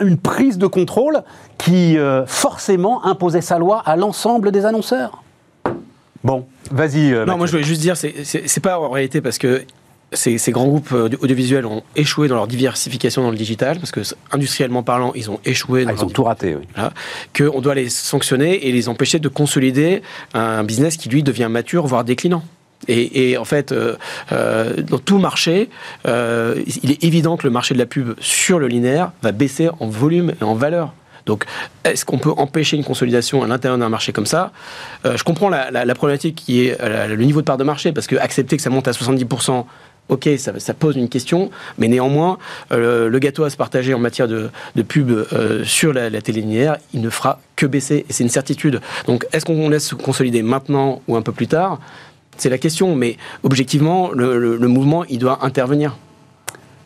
[0.00, 1.22] une prise de contrôle
[1.58, 5.23] qui euh, forcément imposait sa loi à l'ensemble des annonceurs.
[6.24, 6.46] Bon.
[6.70, 7.12] Vas-y.
[7.26, 9.62] non, moi je voulais juste dire, c'est pas en réalité parce que
[10.14, 14.00] ces, grands groupes audiovisuels ont échoué dans leur diversification dans le digital, parce que
[14.32, 15.84] industriellement parlant, ils ont échoué.
[15.84, 16.66] Dans ah, ils ont tout raté, oui.
[17.36, 21.86] Qu'on doit les sanctionner et les empêcher de consolider un business qui, lui, devient mature,
[21.86, 22.44] voire déclinant.
[22.86, 23.96] Et, en fait, euh,
[24.32, 25.70] euh, dans tout marché,
[26.06, 29.70] euh, il est évident que le marché de la pub sur le linéaire va baisser
[29.80, 30.92] en volume et en valeur.
[31.26, 31.44] Donc,
[31.84, 34.52] est-ce qu'on peut empêcher une consolidation à l'intérieur d'un marché comme ça?
[35.04, 38.56] Je comprends la, problématique qui est le niveau de part de marché, parce que accepter
[38.56, 39.64] que ça monte à 70%,
[40.10, 42.38] ok, ça, pose une question, mais néanmoins,
[42.70, 44.50] le gâteau à se partager en matière de,
[44.86, 45.12] pub
[45.64, 48.80] sur la, télé linéaire, il ne fera que baisser, et c'est une certitude.
[49.06, 51.80] Donc, est-ce qu'on laisse se consolider maintenant ou un peu plus tard?
[52.36, 55.96] C'est la question, mais objectivement, le, mouvement, il doit intervenir.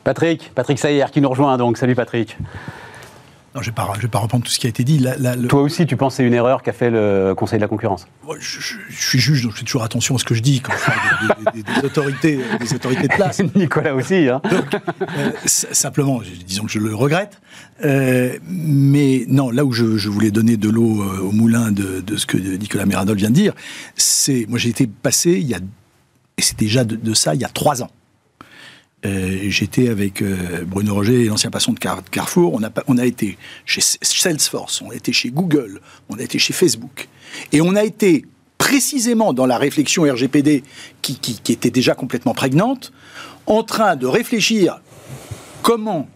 [0.04, 1.76] Patrick, Patrick Sayer qui nous rejoint donc.
[1.76, 2.36] Salut Patrick.
[3.58, 5.04] Non, je ne vais, pas reprendre tout ce qui a été dit.
[5.48, 8.06] Toi aussi, tu penses que c'est une erreur qu'a fait le Conseil de la concurrence?
[8.38, 11.56] Je, suis juge, donc je fais toujours attention à ce que je dis quand je
[11.56, 13.42] des, des, autorités, des autorités de place.
[13.56, 14.28] Nicolas aussi.
[14.28, 14.40] Hein.
[14.44, 17.40] Euh, simplement, disons que je le regrette.
[17.84, 22.26] Euh, mais non, là où je, voulais donner de l'eau euh, au moulin de, ce
[22.26, 23.54] que Nicolas Miradol vient de dire,
[23.96, 24.46] c'est.
[24.48, 27.48] Moi, j'ai été passé, il y a, et c'est déjà de, ça, il y a
[27.48, 27.90] trois ans.
[29.06, 30.22] Euh, j'étais avec
[30.66, 32.54] Bruno Roger, l'ancien patron de Carrefour.
[32.54, 36.38] On a, on a été chez Salesforce, on a été chez Google, on a été
[36.38, 37.08] chez Facebook.
[37.52, 38.24] Et on a été
[38.58, 40.64] précisément dans la réflexion RGPD
[41.00, 42.92] qui, qui était déjà complètement prégnante,
[43.46, 44.80] en train de réfléchir
[45.62, 46.08] comment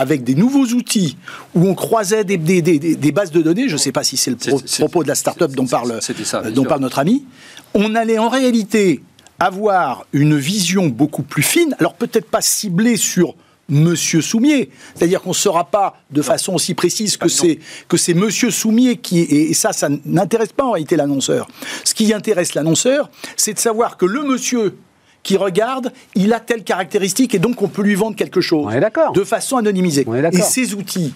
[0.00, 1.18] avec des nouveaux outils
[1.54, 4.36] où on croisait des, bases de données, je ne sais pas si c'est le
[4.78, 7.26] propos de la start-up dont, parle, euh, dont parle notre ami,
[7.74, 9.02] on allait en réalité
[9.40, 13.34] avoir une vision beaucoup plus fine, alors peut-être pas ciblée sur
[13.70, 14.70] Monsieur Soumier.
[14.94, 18.96] C'est-à-dire qu'on ne saura pas de façon aussi précise que c'est que c'est Monsieur Soumier
[18.96, 21.48] qui et ça, ça n'intéresse pas en réalité l'annonceur.
[21.84, 24.76] Ce qui intéresse l'annonceur, c'est de savoir que le monsieur
[25.22, 28.72] qui regarde, il a telle caractéristique et donc on peut lui vendre quelque chose.
[29.12, 30.06] De façon anonymisée.
[30.32, 31.14] Et ces outils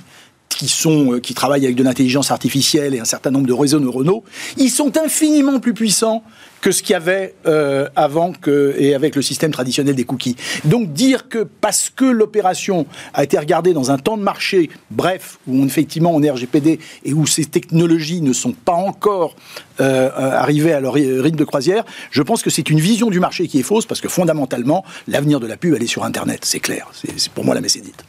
[0.48, 3.80] qui, sont, euh, qui travaillent avec de l'intelligence artificielle et un certain nombre de réseaux
[3.80, 4.24] neuronaux,
[4.56, 6.22] ils sont infiniment plus puissants
[6.60, 10.36] que ce qu'il y avait euh, avant et avec le système traditionnel des cookies.
[10.64, 15.38] Donc dire que parce que l'opération a été regardée dans un temps de marché, bref,
[15.46, 19.36] où effectivement on est RGPD et où ces technologies ne sont pas encore
[19.80, 23.46] euh, arrivées à leur rythme de croisière, je pense que c'est une vision du marché
[23.46, 26.60] qui est fausse parce que fondamentalement, l'avenir de la pub, elle est sur Internet, c'est
[26.60, 26.88] clair.
[26.94, 28.04] C'est pour moi la messe dite.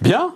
[0.00, 0.34] Bien,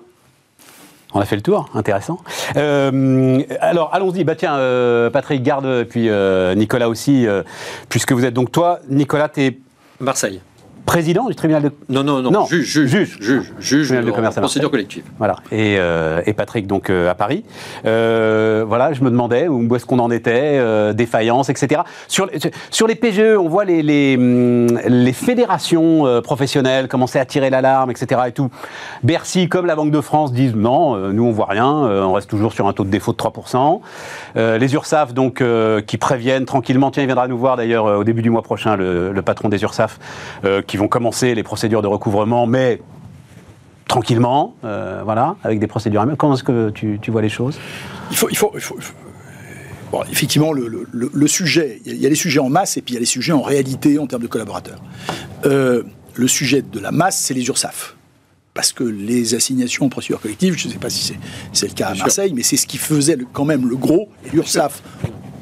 [1.17, 2.21] on a fait le tour, intéressant.
[2.57, 7.27] Euh, alors allons-y, bah tiens, euh, Patrick Garde, puis euh, Nicolas aussi,
[7.89, 9.59] puisque vous êtes donc toi, Nicolas, tu es...
[9.99, 10.41] Marseille
[10.87, 11.73] président du tribunal de...
[11.89, 15.05] Non, non, non, juge, juge, juge, juge, juge de commerce procédure collective.
[15.19, 17.45] Voilà, et, euh, et Patrick donc euh, à Paris.
[17.85, 21.83] Euh, voilà, je me demandais où est-ce qu'on en était, euh, défaillance, etc.
[22.09, 22.31] Sur,
[22.71, 27.91] sur les PGE, on voit les, les, les fédérations euh, professionnelles commencer à tirer l'alarme,
[27.91, 28.21] etc.
[28.29, 28.51] Et tout.
[29.03, 32.53] Bercy, comme la Banque de France, disent non, nous on voit rien, on reste toujours
[32.53, 33.81] sur un taux de défaut de 3%.
[34.37, 35.43] les URSAF, donc,
[35.87, 39.13] qui préviennent tranquillement, tiens, il viendra nous voir d'ailleurs au début du mois prochain, le,
[39.13, 39.99] le patron des URSAF,
[40.67, 42.81] qui vont commencer les procédures de recouvrement, mais
[43.89, 46.07] tranquillement, euh, voilà, avec des procédures.
[46.19, 47.59] Comment est-ce que tu, vois les choses?
[48.11, 48.53] Il faut, il faut,
[49.93, 52.99] Bon, effectivement, le, sujet, il y a les sujets en masse et puis il y
[52.99, 54.83] a les sujets en réalité en termes de collaborateurs.
[55.45, 55.85] Euh,
[56.15, 57.97] le sujet de la masse, c'est les URSAF.
[58.53, 61.15] Parce que les assignations en procédure collective, je ne sais pas si
[61.53, 64.09] c'est le cas à Marseille, mais c'est ce qui faisait quand même le gros.
[64.33, 64.83] L'URSSAF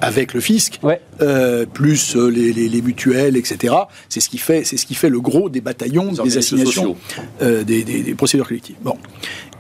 [0.05, 0.81] avec le fisc,
[1.21, 3.75] euh, plus euh, les, mutuelles, etc.
[4.09, 6.97] C'est ce qui fait, c'est ce qui fait le gros des bataillons, des assignations,
[7.40, 8.77] euh, des, procédures collectives.
[8.83, 8.99] Bon,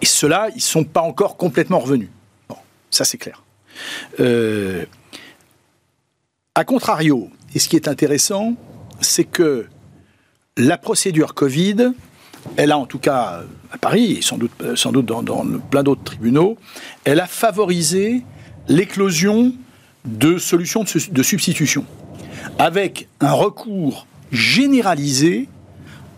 [0.02, 2.10] et ceux-là, ils sont pas encore complètement revenus.
[2.48, 2.56] Bon,
[2.90, 3.42] ça c'est clair.
[6.54, 8.54] a contrario, et ce qui est intéressant,
[9.00, 9.66] c'est que
[10.56, 11.92] la procédure Covid,
[12.56, 15.82] elle a en tout cas à Paris et sans doute, sans doute dans, dans plein
[15.82, 16.58] d'autres tribunaux,
[17.04, 18.22] elle a favorisé
[18.68, 19.54] l'éclosion
[20.04, 21.84] de solutions de substitution,
[22.58, 25.48] avec un recours généralisé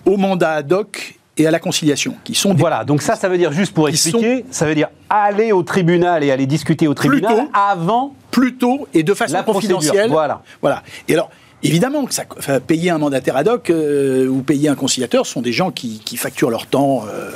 [0.04, 2.84] au mandat ad hoc et à la conciliation, qui sont voilà.
[2.84, 6.30] Donc ça, ça veut dire juste pour expliquer, ça veut dire aller au tribunal et
[6.30, 10.10] aller discuter au tribunal avant plutôt et de façon confidentielle.
[10.10, 10.42] Voilà.
[10.60, 10.82] Voilà.
[11.08, 11.30] Et alors,
[11.66, 12.24] Évidemment que ça,
[12.64, 16.50] payer un mandataire ad hoc euh, ou payer un conciliateur sont des gens qui, facturent
[16.50, 17.30] leur temps, euh,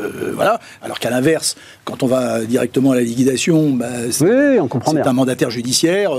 [0.00, 0.58] euh, voilà.
[0.80, 6.12] Alors qu'à l'inverse, quand on va directement à la liquidation, bah, c'est un mandataire judiciaire.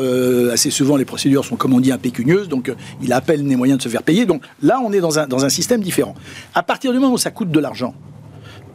[0.54, 3.56] assez souvent, les procédures sont, comme on dit, impécunieuses, donc il a à peine les
[3.56, 4.25] moyens de se faire payer.
[4.25, 6.13] Donc là, on est dans un, dans un système différent.
[6.54, 7.95] À partir du moment où ça coûte de l'argent,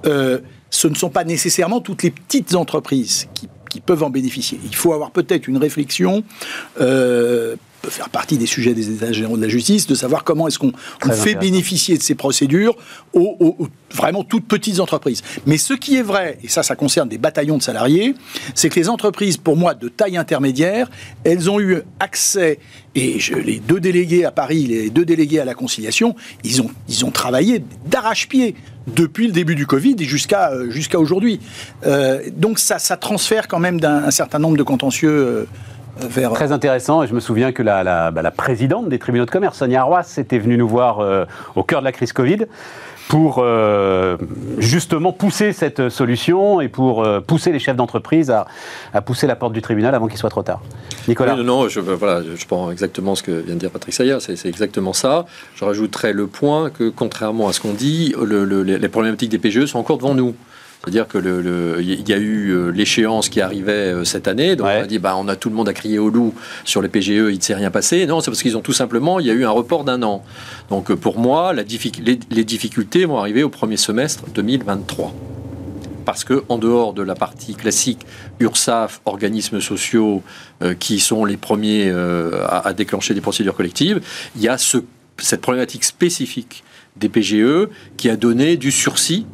[0.04, 4.58] ce ne sont pas nécessairement toutes les petites entreprises qui, qui peuvent en bénéficier.
[4.64, 6.24] Il faut avoir peut-être une réflexion
[7.80, 10.58] peut faire partie des sujets des États généraux de la justice, de savoir comment est-ce
[10.58, 10.72] qu'on
[11.12, 12.76] fait bénéficier de ces procédures
[13.12, 13.56] aux,
[13.92, 15.22] vraiment toutes petites entreprises.
[15.46, 18.14] Mais ce qui est vrai, et ça, ça concerne des bataillons de salariés,
[18.54, 20.90] c'est que les entreprises, pour moi, de taille intermédiaire,
[21.24, 22.58] elles ont eu accès,
[22.94, 26.14] et je, les deux délégués à Paris, les deux délégués à la conciliation,
[26.44, 28.54] ils ont, ils ont travaillé d'arrache-pied
[28.86, 31.40] depuis le début du Covid et jusqu'à jusqu'à aujourd'hui.
[31.86, 35.10] Euh, donc ça, ça transfère quand même d'un certain nombre de contentieux.
[35.10, 35.44] Euh,
[36.08, 39.82] Très intéressant, et je me souviens que la, bah, présidente des tribunaux de commerce, Sonia
[39.82, 41.24] Arroas, était venue nous voir euh,
[41.56, 42.46] au cœur de la crise Covid
[43.08, 44.16] pour euh,
[44.58, 48.46] justement pousser cette solution et pour euh, pousser les chefs d'entreprise à,
[49.02, 50.60] pousser la porte du tribunal avant qu'il soit trop tard.
[51.08, 54.20] Nicolas Non, non je, voilà, je prends exactement ce que vient de dire Patrick Sayat,
[54.20, 55.26] c'est exactement ça.
[55.56, 59.80] Je rajouterais le point que, contrairement à ce qu'on dit, les problématiques des PGE sont
[59.80, 60.36] encore devant nous.
[60.82, 64.82] C'est-à-dire que le, y a eu euh, l'échéance qui arrivait euh, cette année, donc on
[64.82, 67.10] a dit bah on a tout le monde à crier au loup sur les PGE,
[67.10, 68.06] il ne s'est rien passé.
[68.06, 70.24] Non, c'est parce qu'ils ont tout simplement, il y a eu un report d'un an.
[70.70, 75.12] Donc euh, pour moi, la les, difficultés vont arriver au premier semestre 2023
[76.06, 78.06] parce que en dehors de la partie classique
[78.40, 80.22] URSAF, organismes sociaux
[80.80, 81.90] qui sont les premiers
[82.48, 84.00] à, déclencher des procédures collectives,
[84.34, 84.78] il y a ce,
[85.18, 86.64] cette problématique spécifique
[86.96, 89.26] des PGE qui a donné du sursis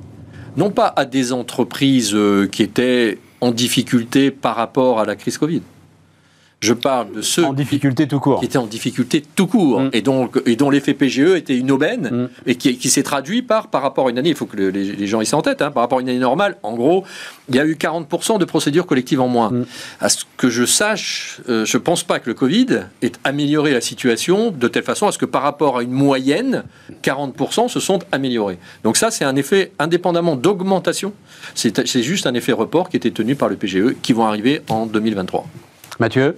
[0.57, 5.39] non pas à des entreprises euh, qui étaient en difficulté par rapport à la crise
[5.39, 5.63] Covid,
[6.61, 8.41] je parle de ceux en difficulté tout court.
[8.41, 9.91] qui étaient en difficulté tout court mm.
[9.93, 12.29] et, donc, et dont l'effet PGE était une aubaine mm.
[12.47, 15.21] et qui, s'est traduit par, par rapport à une année, il faut que les, gens
[15.21, 17.05] y soient en tête, hein, par rapport à une année normale, en gros,
[17.51, 19.51] il y a eu 40% de procédures collectives en moins.
[19.51, 19.67] Mm.
[20.01, 23.73] À ce que je sache, euh, je ne pense pas que le Covid ait amélioré
[23.73, 26.65] la situation de telle façon à ce que par rapport à une moyenne,
[27.03, 28.59] 40% se sont améliorés.
[28.83, 31.13] Donc ça, c'est un effet indépendamment d'augmentation,
[31.55, 34.87] c'est juste un effet report qui était tenu par le PGE qui vont arriver en
[34.87, 35.47] 2023.
[35.99, 36.37] Mathieu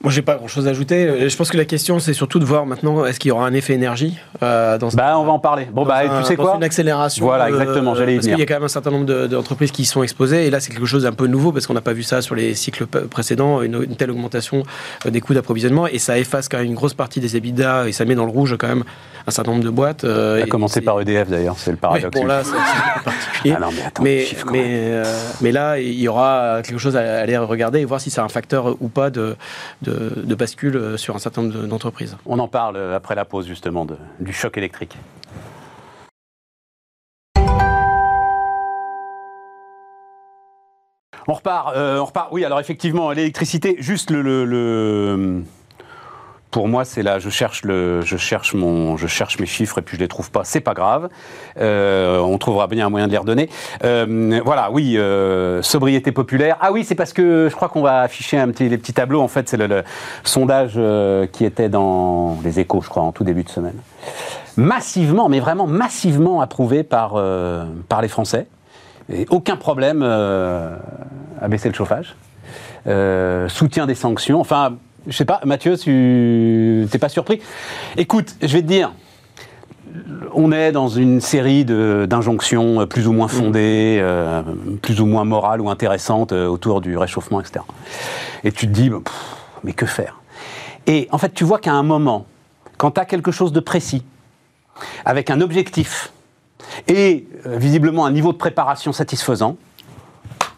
[0.00, 1.08] moi, j'ai pas grand-chose à ajouter.
[1.08, 3.44] Euh, je pense que la question, c'est surtout de voir maintenant, est-ce qu'il y aura
[3.46, 5.66] un effet énergie euh, dans Bah, on va en parler.
[5.72, 7.24] Bon, bah, tu sais quoi Une accélération.
[7.24, 7.96] Voilà, exactement.
[7.96, 10.04] J'allais y Parce qu'il y a quand même un certain nombre d'entreprises qui y sont
[10.04, 12.22] exposées, et là, c'est quelque chose d'un peu nouveau parce qu'on n'a pas vu ça
[12.22, 14.62] sur les cycles précédents, une, telle augmentation
[15.04, 17.92] euh, des coûts d'approvisionnement, et ça efface quand même une grosse partie des EBITDA et
[17.92, 18.84] ça met dans le rouge quand même
[19.28, 20.04] un certain nombre de boîtes.
[20.04, 22.18] Euh, a commencé par EDF d'ailleurs, c'est le paradoxe.
[22.18, 23.54] bon, là, c'est particulier.
[23.56, 25.02] Ah non, mais, attends, mais, mais,
[25.40, 28.28] mais, là, il y aura quelque chose à aller regarder et voir si c'est un
[28.28, 29.36] facteur ou pas de,
[29.82, 32.16] de, de bascule euh, sur un certain nombre d'entreprises.
[32.26, 34.96] On en parle euh, après la pause justement de, du choc électrique.
[41.30, 42.28] On repart, euh, on repart.
[42.32, 45.42] Oui, alors effectivement, l'électricité, juste le, le
[46.50, 49.82] pour moi, c'est là, je cherche le, je cherche mon, je cherche mes chiffres et
[49.82, 50.42] puis je les trouve pas.
[50.44, 51.08] C'est pas grave.
[51.58, 53.50] Euh, on trouvera bien un moyen de les redonner.
[53.84, 56.56] Euh, voilà, oui, euh, sobriété populaire.
[56.60, 59.20] Ah oui, c'est parce que je crois qu'on va afficher un petit, les petits tableaux.
[59.20, 59.82] En fait, c'est le,
[60.24, 60.78] sondage
[61.32, 63.76] qui était dans les Échos, je crois, en tout début de semaine.
[64.56, 67.22] Massivement, mais vraiment massivement approuvé par
[67.88, 68.46] par les Français.
[69.12, 72.16] Et aucun problème à baisser le chauffage.
[73.48, 74.40] soutien des sanctions.
[74.40, 77.40] Enfin, je sais pas, Mathieu, tu n'es pas surpris?
[77.96, 78.92] Écoute, je vais te dire,
[80.34, 84.42] on est dans une série d'injonctions plus ou moins fondées, euh,
[84.82, 87.64] plus ou moins morales ou intéressantes euh, autour du réchauffement, etc.
[88.44, 88.90] Et tu te dis,
[89.64, 90.20] mais que faire?
[90.86, 92.26] Et en fait, tu vois qu'à un moment,
[92.76, 94.04] quand tu as quelque chose de précis,
[95.04, 96.12] avec un objectif,
[96.86, 99.56] et euh, visiblement un niveau de préparation satisfaisant,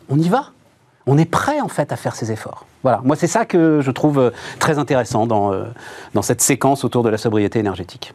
[0.09, 0.51] on y va
[1.07, 2.67] on est prêt en fait à faire ces efforts.
[2.83, 5.65] Voilà, moi c'est ça que je trouve euh, très intéressant dans, euh,
[6.15, 8.15] dans cette séquence autour de la sobriété énergétique.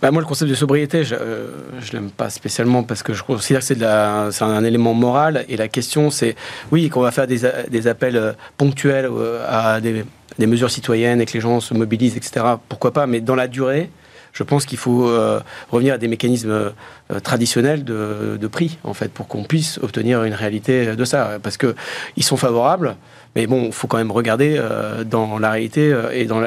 [0.00, 3.22] Bah moi, le concept de sobriété, je ne euh, l'aime pas spécialement parce que je
[3.22, 5.44] considère que c'est un, élément moral.
[5.48, 6.34] Et la question, c'est,
[6.72, 9.08] oui, qu'on va faire des, des appels ponctuels
[9.46, 10.04] à des,
[10.38, 12.44] des, mesures citoyennes et que les gens se mobilisent, etc.
[12.68, 13.06] Pourquoi pas?
[13.06, 13.90] Mais dans la durée,
[14.32, 15.40] je pense qu'il faut euh,
[15.70, 20.34] revenir à des mécanismes euh, traditionnels de, prix, en fait, pour qu'on puisse obtenir une
[20.34, 21.38] réalité de ça.
[21.42, 22.96] Parce qu'ils sont favorables,
[23.34, 26.40] mais bon, il faut quand même regarder euh, dans la réalité euh, et dans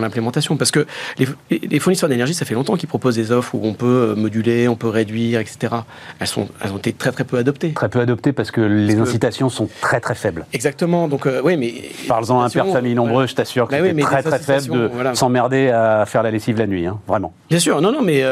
[0.00, 0.56] l'implémentation.
[0.56, 0.86] Parce que
[1.18, 4.66] les, fournisseurs d'énergie, ça fait longtemps qu'ils proposent des offres où on peut euh, moduler,
[4.66, 5.74] on peut réduire, etc.
[6.18, 7.72] Elles, sont, elles ont été très très peu adoptées.
[7.72, 10.46] Très peu adoptées parce que les incitations sont très très faibles.
[10.52, 11.08] Exactement.
[11.08, 11.74] Donc, oui, mais.
[12.08, 14.90] Parle-en à un père de famille nombreux, je t'assure que bah c'est très très faible
[14.90, 17.32] de s'emmerder à faire la lessive la nuit, hein, vraiment.
[17.50, 18.24] Bien sûr, non, non, mais.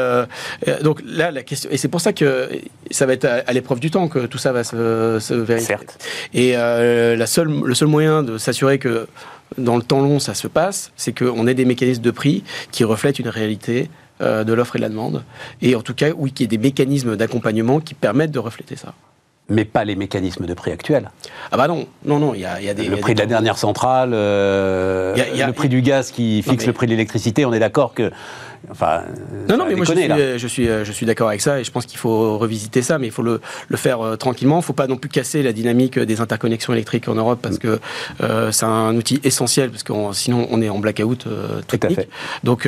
[0.81, 1.69] donc là, la question.
[1.71, 2.49] Et c'est pour ça que
[2.89, 5.67] ça va être à, l'épreuve du temps que tout ça va se, se vérifier.
[5.67, 5.99] Certes.
[6.33, 9.07] Et la seule, le seul moyen de s'assurer que
[9.57, 12.83] dans le temps long, ça se passe, c'est qu'on ait des mécanismes de prix qui
[12.83, 13.89] reflètent une réalité
[14.21, 15.23] euh, de l'offre et de la demande.
[15.61, 18.75] Et en tout cas, oui, qu'il y ait des mécanismes d'accompagnement qui permettent de refléter
[18.75, 18.93] ça.
[19.49, 21.09] mais pas les mécanismes de prix actuels.
[21.51, 22.85] Ah bah non, non, non, il y a, des...
[22.85, 26.85] Le prix de la dernière centrale, euh, le prix du gaz qui fixe le prix
[26.85, 28.11] de l'électricité, on est d'accord que
[28.69, 29.03] Enfin,
[29.47, 31.71] non, non, mais moi je suis, je suis, je suis d'accord avec ça et je
[31.71, 34.55] pense qu'il faut revisiter ça, mais il faut le, le faire euh, tranquillement.
[34.55, 37.57] Il ne faut pas non plus casser la dynamique des interconnexions électriques en Europe parce
[37.57, 37.79] que
[38.21, 42.07] euh, c'est un outil essentiel parce que sinon on est en blackout euh, technique.
[42.43, 42.67] Donc,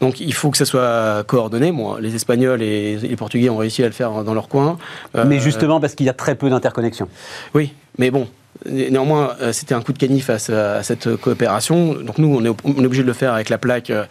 [0.00, 1.72] donc il faut que ça soit coordonné.
[1.72, 4.78] Moi, les Espagnols et les Portugais ont réussi à le faire dans leur coin.
[5.26, 7.08] mais justement parce qu'il y a très peu d'interconnexions.
[7.54, 8.28] Oui, mais bon,
[8.66, 10.38] Néanmoins, euh, c'était un coup de canif à,
[10.82, 11.94] cette coopération.
[11.94, 14.06] Donc nous, on est, obligé de le faire avec la plaque euh,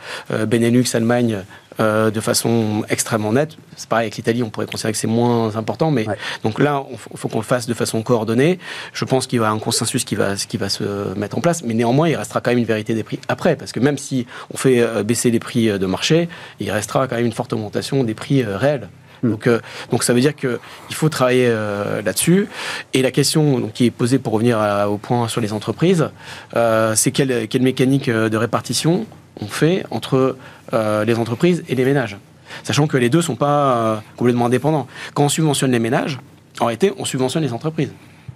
[0.46, 1.40] Benelux, Allemagne,
[1.80, 3.58] euh, de façon extrêmement nette.
[3.78, 6.06] C'est pareil avec l'Italie, on pourrait considérer que c'est moins important, mais
[6.44, 8.60] donc là, il faut qu'on le fasse de façon coordonnée.
[8.94, 11.64] Je pense qu'il y aura un consensus qui va, qui va se mettre en place,
[11.64, 14.28] mais néanmoins, il restera quand même une vérité des prix après, parce que même si
[14.54, 16.28] on fait baisser les prix de marché,
[16.60, 18.90] il restera quand même une forte augmentation des prix réels.
[19.24, 19.32] Hmm.
[19.32, 19.60] Donc, euh,
[19.92, 20.60] donc ça veut dire qu'il
[20.92, 22.48] faut travailler euh, là-dessus.
[22.94, 26.10] Et la question donc, qui est posée pour revenir au point sur les entreprises,
[26.56, 29.06] euh, c'est quelle, quelle, mécanique de répartition
[29.40, 30.36] on fait entre
[30.74, 32.18] les entreprises et les ménages.
[32.64, 34.88] Sachant que les deux ne sont pas complètement indépendants.
[35.14, 36.20] Quand on subventionne les ménages,
[36.60, 37.92] en réalité, on subventionne les entreprises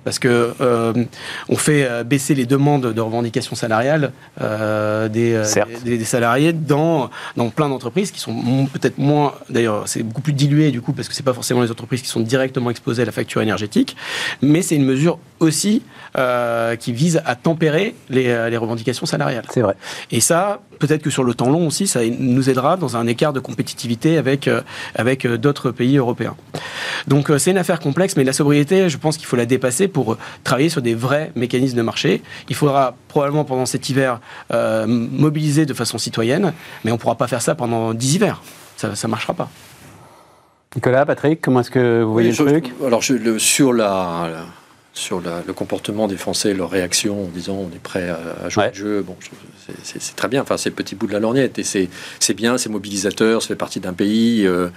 [0.06, 0.94] parce que euh,
[1.50, 5.42] on fait euh, baisser les demandes de revendications salariales euh, des,
[5.84, 10.72] des, salariés dans, dans plein d'entreprises qui sont peut-être moins, d'ailleurs c'est beaucoup plus dilué
[10.72, 13.12] du coup parce que c'est pas forcément les entreprises qui sont directement exposées à la
[13.12, 13.98] facture énergétique,
[14.42, 15.82] mais c'est une mesure aussi
[16.80, 19.44] qui vise à tempérer les, les revendications salariales.
[19.50, 19.76] C'est vrai.
[20.10, 23.34] Et ça, peut-être que sur le temps long aussi, ça nous aidera dans un écart
[23.34, 24.50] de compétitivité avec,
[24.96, 26.38] avec d'autres pays européens.
[27.08, 30.18] Donc c'est une affaire complexe, mais la sobriété, je pense qu'il faut la dépasser pour
[30.44, 32.22] travailler sur des vrais mécanismes de marché.
[32.50, 34.20] Il faudra probablement pendant cet hiver
[34.52, 36.52] euh, mobiliser de façon citoyenne,
[36.84, 38.42] mais on ne pourra pas faire ça pendant 10 hivers.
[38.76, 39.50] Ça ne marchera pas.
[40.76, 42.74] Nicolas, Patrick, comment est-ce que vous voyez le truc?
[42.86, 44.46] Alors, je, sur la
[44.96, 48.74] sur le comportement des Français, leur réaction en disant on est prêt à, jouer le
[48.74, 49.02] jeu.
[49.02, 49.16] Bon,
[49.84, 50.42] c'est très bien.
[50.42, 53.56] Enfin, c'est le petit bout de la lorgnette et c'est bien, c'est mobilisateur, ça fait
[53.56, 54.48] partie d'un pays.
[54.48, 54.70] Euh,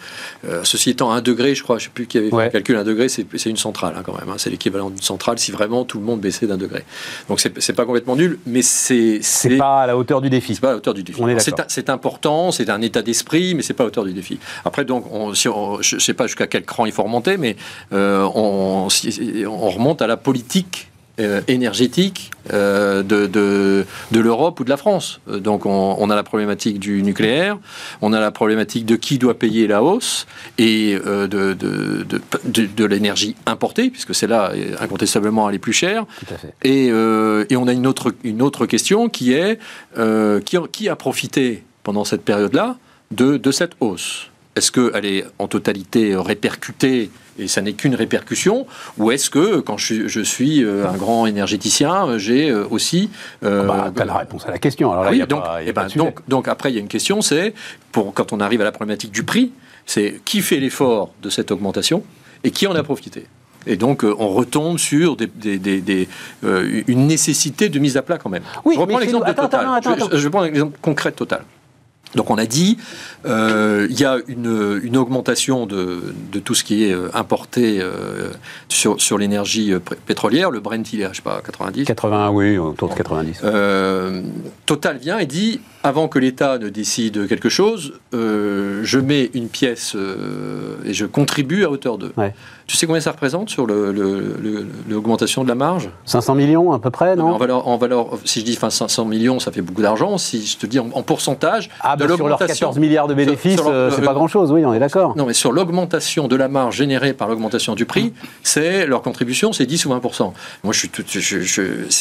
[0.44, 2.50] euh, ceci étant, un degré, je crois, je ne sais plus qui avait fait le
[2.50, 4.28] calcul, un degré, c'est une centrale hein, quand même.
[4.28, 4.34] Hein.
[4.38, 6.84] c'est l'équivalent d'une centrale si vraiment tout le monde baissait d'un degré.
[7.28, 10.56] Donc c'est pas complètement nul, mais c'est c'est pas à la hauteur du défi.
[10.56, 11.22] C'est pas à la hauteur du défi.
[11.68, 14.40] C'est important, c'est un état d'esprit, mais c'est pas à la hauteur du défi.
[14.64, 15.48] Après, donc, on, si
[15.80, 17.56] je ne sais pas jusqu'à quel cran il faut remonter, mais
[17.92, 18.88] euh, on,
[19.46, 20.88] on remonte à la politique
[21.20, 25.20] euh, énergétique euh, de, de, de l'Europe ou de la France.
[25.28, 27.58] Euh, donc on, a la problématique du nucléaire,
[28.02, 32.06] on a la problématique de qui doit payer la hausse et de, de,
[32.54, 36.06] de l'énergie importée, puisque c'est là incontestablement elle est plus chère.
[36.62, 39.58] Et, et, on a une autre, une autre question qui est
[40.44, 42.76] qui, qui a profité pendant cette période-là
[43.10, 44.28] de, de cette hausse?
[44.54, 48.66] Est-ce qu'elle est en totalité répercutée et ça n'est qu'une répercussion
[48.98, 53.10] Ou est-ce que, quand je, suis euh, un grand énergéticien, j'ai euh, aussi...
[53.44, 54.92] Euh, bah, tu as la réponse à la question.
[54.92, 55.42] Alors oui, donc,
[55.74, 57.54] ben, donc, donc, après, il y a une question, c'est,
[57.92, 59.52] pour, quand on arrive à la problématique du prix,
[59.86, 62.02] c'est qui fait l'effort de cette augmentation
[62.44, 63.26] et qui en a profité?
[63.66, 66.08] Et donc, on retombe sur des, des,
[66.42, 68.44] une nécessité de mise à plat quand même.
[68.64, 69.66] Oui, je reprends l'exemple de Total.
[69.84, 71.42] je, je, prends l'exemple concret de Total.
[72.14, 72.78] Donc on a dit,
[73.26, 78.30] euh, il y a une, augmentation de, tout ce qui est euh, importé euh,
[78.68, 79.72] sur, sur l'énergie
[80.06, 80.50] pétrolière.
[80.50, 83.42] Le Brent, il est à, je sais pas, 90 80, oui, autour de 90.
[84.66, 89.96] Total vient et dit, avant que l'État ne décide quelque chose, je mets une pièce
[90.84, 92.12] et je contribue à hauteur de.
[92.68, 95.88] Tu sais combien ça représente sur l'augmentation de la marge?
[96.04, 99.38] 500 millions à peu près, non, en, valeur, en valeur, si je dis 500 millions,
[99.38, 100.18] ça fait beaucoup d'argent.
[100.18, 103.60] Si je te dis en, pourcentage ah, de bah sur leurs 14 milliards de bénéfices,
[103.66, 105.16] euh, c'est pas grand-chose, oui, on est d'accord.
[105.16, 108.12] Non, mais sur l'augmentation de la marge générée par l'augmentation du prix,
[108.42, 110.02] c'est leur contribution, c'est 10 ou 20
[110.62, 110.90] Moi, je suis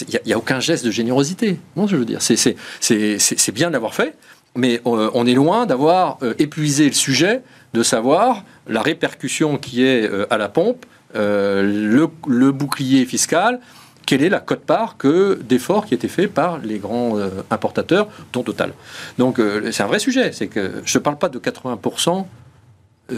[0.09, 1.59] il n'y a, aucun geste de générosité.
[1.77, 4.15] Non, je veux dire, c'est bien d'avoir fait,
[4.57, 7.41] mais euh, on est loin d'avoir euh, épuisé le sujet
[7.73, 13.59] de savoir la répercussion qui est euh, à la pompe, le, bouclier fiscal,
[14.05, 17.17] quelle est la cote-part que d'efforts qui étaient faits par les grands
[17.49, 18.73] importateurs, dont Total.
[19.17, 22.25] Donc c'est un vrai sujet, c'est que je ne parle pas de 80%,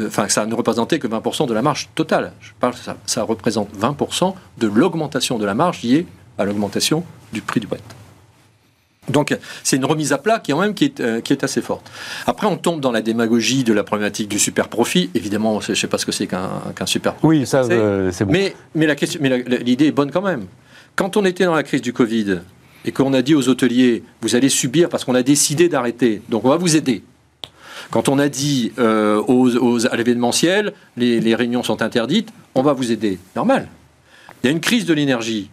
[0.06, 3.69] enfin ça ne représentait que 20% de la marge totale, je parle ça, ça représente
[3.78, 6.06] 20% de l'augmentation de la marge liée
[6.38, 7.04] à l'augmentation
[7.34, 7.98] du prix du Brent.
[9.10, 11.90] Donc c'est une remise à plat qui, même, qui, est, euh, qui est assez forte.
[12.26, 15.10] Après, on tombe dans la démagogie de la problématique du super profit.
[15.16, 17.40] Évidemment, je ne sais pas ce que c'est qu'un super profit.
[17.40, 18.32] Oui, ça, euh, c'est bon.
[18.32, 18.88] Mais, mais
[19.64, 20.46] l'idée est bonne quand même.
[20.96, 22.40] Quand on était dans la crise du Covid
[22.86, 26.46] et qu'on a dit aux hôteliers, vous allez subir parce qu'on a décidé d'arrêter, donc
[26.46, 27.04] on va vous aider.
[27.92, 32.74] Quand on a dit euh, aux, à l'événementiel, les, les réunions sont interdites, on va
[32.74, 33.18] vous aider.
[33.36, 33.68] Normal.
[34.44, 35.50] Il y a une crise de l'énergie.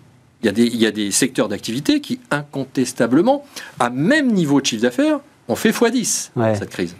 [0.47, 3.45] Il y, a des, il y a des secteurs d'activité qui, incontestablement,
[3.81, 5.19] à même niveau de chiffre d'affaires,
[5.49, 6.95] ont fait x10 cette crise.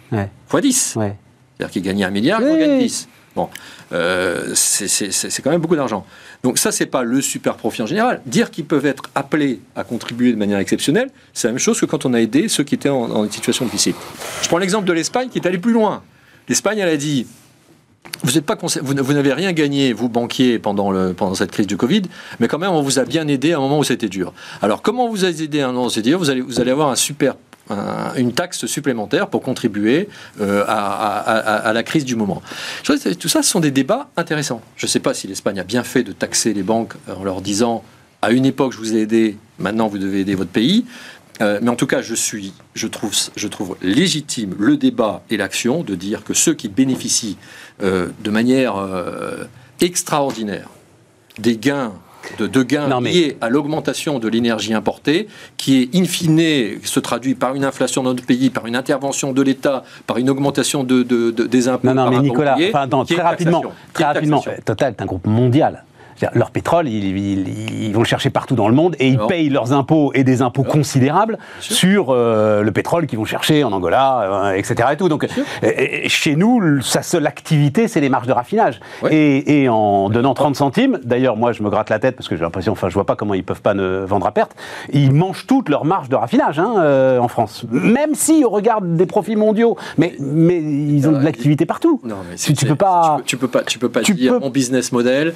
[0.51, 0.73] x10.
[0.73, 3.07] C'est-à-dire qu'ils gagnaient un milliard, ils en gagnent 10.
[3.37, 3.49] Bon,
[3.93, 6.05] euh, c'est quand même beaucoup d'argent.
[6.43, 8.21] Donc ça, c'est pas le super profit en général.
[8.25, 11.85] Dire qu'ils peuvent être appelés à contribuer de manière exceptionnelle, c'est la même chose que
[11.85, 13.95] quand on a aidé ceux qui étaient en, en situation difficile.
[14.41, 16.03] Je prends l'exemple de l'Espagne qui est allée plus loin.
[16.49, 17.27] L'Espagne, elle a dit
[18.23, 22.03] vous n'avez rien gagné, vous banquiers, pendant, cette crise du Covid,
[22.39, 24.33] mais quand même, on vous a bien aidé à un moment où c'était dur.
[24.61, 26.19] Alors, comment vous a aidé à un moment où c'était dur?
[26.19, 26.95] Vous allez, vous allez avoir
[28.15, 30.07] une taxe supplémentaire pour contribuer
[30.41, 32.41] euh, à, la crise du moment.
[32.83, 34.61] Tout ça, ce sont des débats intéressants.
[34.77, 37.41] Je ne sais pas si l'Espagne a bien fait de taxer les banques en leur
[37.41, 37.83] disant
[38.21, 40.85] à une époque je vous ai aidé, maintenant vous devez aider votre pays.
[41.41, 45.37] Euh, mais en tout cas, je, suis, je, trouve, je trouve légitime le débat et
[45.37, 47.37] l'action de dire que ceux qui bénéficient
[47.83, 48.75] euh, de manière
[49.79, 50.69] extraordinaire
[51.39, 51.93] des gains
[52.39, 55.27] de, gains liés à l'augmentation de l'énergie importée,
[55.57, 59.33] qui est in fine se traduit par une inflation dans notre pays, par une intervention
[59.33, 61.87] de l'État, par une augmentation de, des impôts.
[61.87, 63.63] Non, non, mais Nicolas, très rapidement,
[63.93, 65.83] très rapidement, Total est un groupe mondial.
[66.33, 70.11] Leur pétrole, ils, vont le chercher partout dans le monde et ils payent leurs impôts
[70.13, 74.89] et des impôts considérables sur euh, le pétrole qu'ils vont chercher en Angola, euh, etc.
[74.93, 75.09] Et tout.
[75.09, 75.27] Donc,
[76.07, 78.79] chez nous, sa seule activité, c'est les marges de raffinage.
[79.11, 82.41] Et, en donnant 30 centimes, d'ailleurs, moi, je me gratte la tête parce que j'ai
[82.41, 84.55] l'impression, enfin, je vois pas comment ils peuvent pas ne vendre à perte.
[84.93, 88.95] Ils mangent toutes leurs marges de raffinage hein, euh, en France, même si on regarde
[88.95, 89.77] des profits mondiaux.
[89.97, 91.99] Mais, mais ils ont de l'activité partout.
[92.03, 93.19] Non, mais tu, peux pas.
[93.25, 93.63] Tu peux, pas.
[93.63, 95.33] Tu peux pas dire mon business model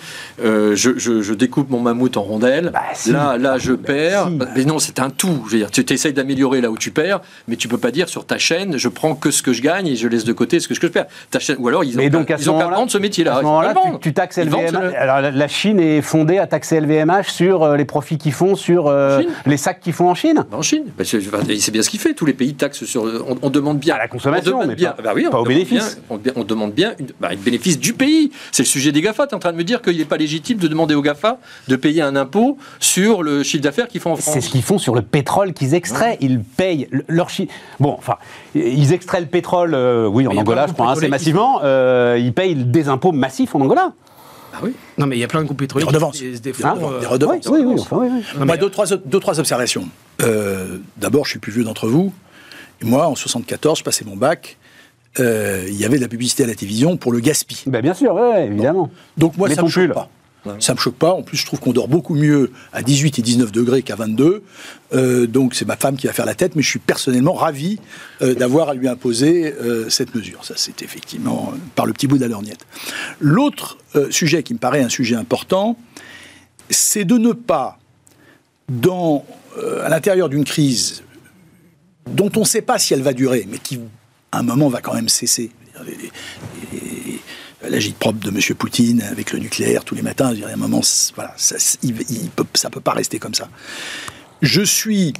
[0.75, 2.71] je, découpe mon mammouth en rondelles.
[2.73, 4.29] Bah, là, là, je bah, perds.
[4.55, 5.43] Mais non, c'est un tout.
[5.47, 8.09] Je veux dire, tu essayes d'améliorer là où tu perds, mais tu peux pas dire
[8.09, 10.59] sur ta chaîne, je prends que ce que je gagne et je laisse de côté
[10.59, 11.07] ce que je perds.
[11.29, 13.35] Ta chaîne, ou alors ils ont, donc, ils ont qu'à ce métier-là.
[13.35, 14.93] À ce moment-là, tu, taxes LVMH.
[14.97, 18.87] Alors la Chine est fondée à taxer LVMH sur euh, les profits qu'ils font sur
[18.87, 20.45] euh, les sacs qu'ils font en Chine.
[20.51, 22.13] En Chine, bah, c'est bien ce qu'il fait.
[22.13, 23.03] Tous les pays taxent sur.
[23.41, 25.99] On, demande bien à la consommation, mais bien, pas, oui, au bénéfice.
[26.09, 28.31] on, demande bien une, le bénéfice du pays.
[28.51, 29.27] C'est le sujet des Gafa.
[29.27, 31.37] Tu es en train de me dire qu'il n'est pas légitime de demander aux GAFA
[31.67, 34.33] de payer un impôt sur le chiffre d'affaires qu'ils font en France.
[34.33, 36.17] C'est ce qu'ils font sur le pétrole qu'ils extraient.
[36.21, 37.53] Ils payent leur chiffre.
[37.79, 38.15] Bon, enfin,
[38.55, 41.61] ils extraient le pétrole, euh, oui, en Angola, je crois, assez massivement.
[41.63, 43.93] Euh, ils payent des impôts massifs en Angola.
[44.53, 46.19] Ah oui Non, mais il y a plein de groupes pétroliers des redevances.
[46.19, 47.47] Des, hein des redevances.
[47.47, 48.09] Oui, oui, enfin, oui.
[48.37, 48.57] oui.
[48.57, 49.87] deux, trois, deux, trois observations.
[50.21, 52.13] Euh, d'abord, je suis plus vieux d'entre vous.
[52.81, 54.57] Et moi, en 74, je passais mon bac.
[55.17, 57.63] il y avait de la publicité à la télévision pour le gaspille.
[57.67, 58.89] Ben bien sûr, ouais, évidemment.
[59.17, 60.09] Donc moi, ça ne me choque pas.
[60.59, 61.13] Ça me choque pas.
[61.13, 64.43] En plus, je trouve qu'on dort beaucoup mieux à 18 et 19 degrés qu'à 22.
[64.93, 67.79] Euh, donc, c'est ma femme qui va faire la tête, mais je suis personnellement ravi
[68.21, 70.43] euh, d'avoir à lui imposer euh, cette mesure.
[70.43, 72.65] Ça, c'est effectivement par le petit bout de la lorgnette.
[73.19, 73.77] L'autre
[74.09, 75.77] sujet qui me paraît un sujet important,
[76.69, 77.77] c'est de ne pas,
[78.69, 79.25] dans,
[79.83, 81.03] à l'intérieur d'une crise
[82.09, 83.79] dont on ne sait pas si elle va durer, mais qui,
[84.31, 85.51] à un moment, va quand même cesser
[87.67, 88.55] l'agite propre de M.
[88.55, 90.31] Poutine avec le nucléaire tous les matins.
[90.31, 90.81] Je dirais, à un moment,
[91.15, 92.29] voilà, ça ne
[92.69, 93.49] peut, pas rester comme ça.
[94.41, 95.13] Je suis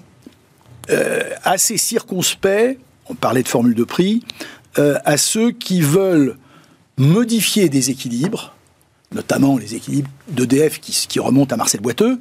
[0.90, 4.24] euh, assez circonspect, on parlait de formule de prix,
[4.80, 6.38] euh, à ceux qui veulent
[6.98, 8.56] modifier des équilibres,
[9.14, 12.20] notamment les équilibres d'EDF qui, qui, remontent à Marcel Boiteux,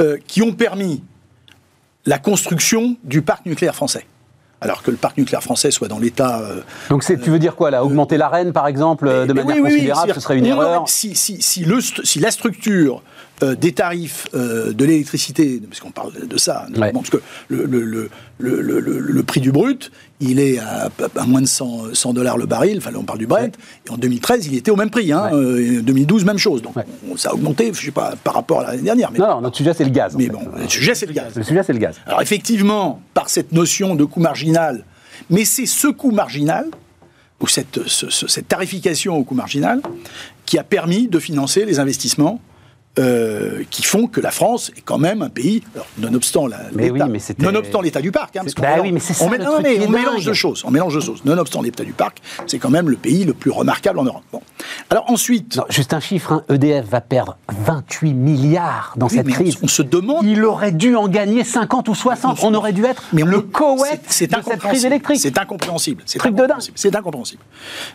[0.00, 1.02] euh, qui ont permis
[2.06, 4.06] la construction du parc nucléaire français
[4.60, 6.40] alors que le parc nucléaire français soit dans l'état.
[6.40, 10.12] Euh, Donc tu veux dire quoi là Augmenter euh, l'arène par exemple de manière considérable,
[10.14, 13.02] ce serait une erreur si, si, si, le, si, la structure
[13.42, 17.18] euh, des tarifs de l'électricité, parce qu'on parle de ça, parce que
[17.48, 20.90] le, le, le, prix du brut, il est à,
[21.26, 23.52] moins de 100, 100, dollars le baril, enfin on parle du Brent,
[23.86, 26.74] et en 2013 il était au même prix, hein, 2012 même chose, donc
[27.16, 29.10] ça a augmenté, je sais pas, par rapport à l'année dernière.
[29.12, 30.14] Mais non, non, notre sujet c'est le gaz.
[30.16, 31.34] Mais bon, le sujet c'est le gaz.
[31.34, 31.96] Le sujet c'est le gaz.
[32.06, 34.84] Alors effectivement, par cette notion de coût marginal,
[35.30, 36.66] mais c'est ce coût marginal,
[37.40, 39.80] ou cette, cette tarification au coût marginal,
[40.44, 42.40] qui a permis de financer les investissements
[42.98, 45.62] euh, qui font que la France est quand même un pays,
[45.98, 46.48] nonobstant
[47.80, 51.00] l'état du parc, hein, parce bah oui, mais on, mélange de choses, on mélange de
[51.00, 51.24] choses.
[51.24, 52.18] Nonobstant l'état du parc,
[52.48, 54.24] c'est quand même le pays le plus remarquable en Europe.
[54.32, 54.42] Bon.
[54.90, 59.58] Alors ensuite, juste un chiffre, EDF hein, va perdre 28 milliards dans cette crise.
[59.62, 62.40] On, se demande, il aurait dû en gagner 50 ou 60.
[62.42, 65.20] On, aurait dû être mais le Koweït de cette crise électrique.
[65.20, 66.02] C'est incompréhensible.
[66.04, 66.58] C'est truc de dingue.
[66.74, 67.42] C'est incompréhensible.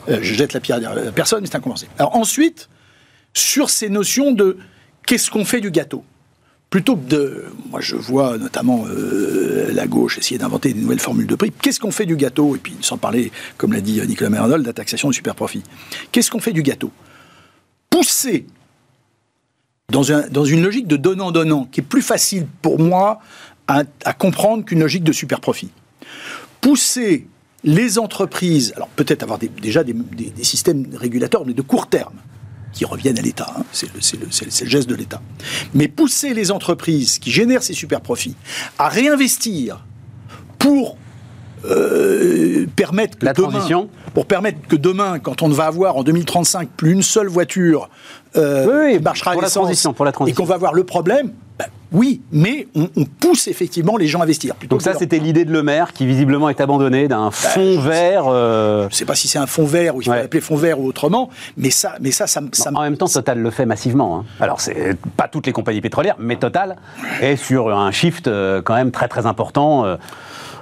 [0.07, 1.91] Euh, je jette la pierre à personne, mais c'est incompréhensible.
[1.99, 2.69] Alors ensuite,
[3.33, 4.57] sur ces notions de
[5.05, 6.03] qu'est-ce qu'on fait du gâteau?
[6.69, 7.45] Plutôt que de.
[7.69, 11.51] Moi, je vois notamment euh, la gauche essayer d'inventer des nouvelles formules de prix.
[11.61, 12.55] Qu'est-ce qu'on fait du gâteau?
[12.55, 15.61] Et puis, sans parler, comme l'a dit Nicolas Merandol, de la taxation du super profit.
[16.11, 16.91] Qu'est-ce qu'on fait du gâteau?
[17.91, 18.47] Pousser
[19.91, 23.19] dans, un, dans une logique de donnant-donnant, qui est plus facile pour moi
[23.67, 23.83] à,
[24.13, 25.69] comprendre qu'une logique de super profit.
[26.61, 27.27] Pousser
[27.63, 29.95] les entreprises, alors peut-être avoir déjà des,
[30.41, 32.15] systèmes régulateurs, mais de court terme,
[32.73, 35.21] qui reviennent à l'État, hein, c'est le, le, geste de l'État.
[35.73, 38.35] Mais pousser les entreprises qui génèrent ces super profits
[38.79, 39.85] à réinvestir
[40.57, 40.97] pour
[41.65, 43.89] euh, permettre que la demain, transition.
[44.13, 47.89] pour permettre que demain, quand on ne va avoir en 2035 plus une seule voiture
[48.35, 50.33] euh, oui, marchera pour la transition, pour la transition.
[50.33, 51.31] et qu'on va avoir le problème,
[51.93, 54.55] oui, mais on, pousse effectivement les gens à investir.
[54.67, 58.23] Donc ça, c'était l'idée de Le Maire qui visiblement est abandonnée d'un ben, fonds vert.
[58.27, 58.81] Euh...
[58.83, 60.79] Je ne sais pas si c'est un fonds vert ou il faut l'appeler fonds vert
[60.79, 62.41] ou autrement, mais ça, mais ça, ça,
[62.73, 64.19] En même temps, Total le fait massivement.
[64.19, 64.25] Hein.
[64.39, 66.77] Alors c'est pas toutes les compagnies pétrolières, mais Total
[67.21, 69.85] est sur un shift euh, quand même très très important.
[69.85, 69.97] Euh,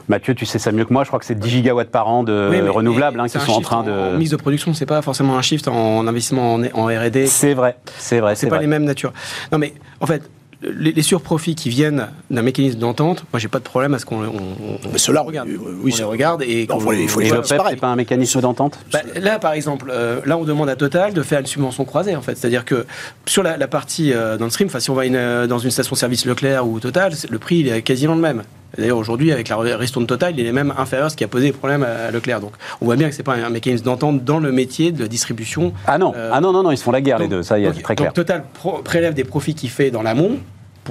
[0.10, 2.24] Mathieu, tu sais ça mieux que moi, je crois que c'est 10 gigawatts par an
[2.24, 3.92] de renouvelables hein, qui sont en train de.
[3.92, 7.28] En, mise de production, c'est pas forcément un shift en, investissement en, en RD.
[7.28, 8.36] C'est vrai, c'est vrai.
[8.36, 9.14] C'est pas les mêmes natures.
[9.54, 10.24] Non, mais en fait,
[10.62, 14.24] les, surprofits qui viennent d'un mécanisme d'entente, moi j'ai pas de problème à ce qu'on
[14.24, 15.50] on, cela regarde.
[15.82, 18.80] Oui, on les regarde et il faut, les, faut c'est pas un mécanisme d'entente.
[18.92, 22.16] Bah, là par exemple, euh, là on demande à Total de faire une subvention croisée
[22.16, 22.86] en fait, c'est-à-dire que
[23.26, 26.68] sur la, partie euh, dans le stream, si on va euh, dans une station-service Leclerc
[26.68, 28.44] ou Total, le prix il est quasiment le même.
[28.78, 31.84] D'ailleurs, aujourd'hui, avec la ristourne totale, il est même inférieur, ce qui a posé problème
[31.84, 32.40] à Leclerc.
[32.40, 35.74] Donc, on voit bien que c'est pas un mécanisme d'entente dans le métier de distribution.
[35.88, 37.66] Ah non, ah non, non, non, ils se font la guerre les deux, ça y
[37.66, 38.14] est, très clair.
[38.14, 38.44] Donc, Total
[38.84, 40.38] prélève des profits qu'il fait dans l'amont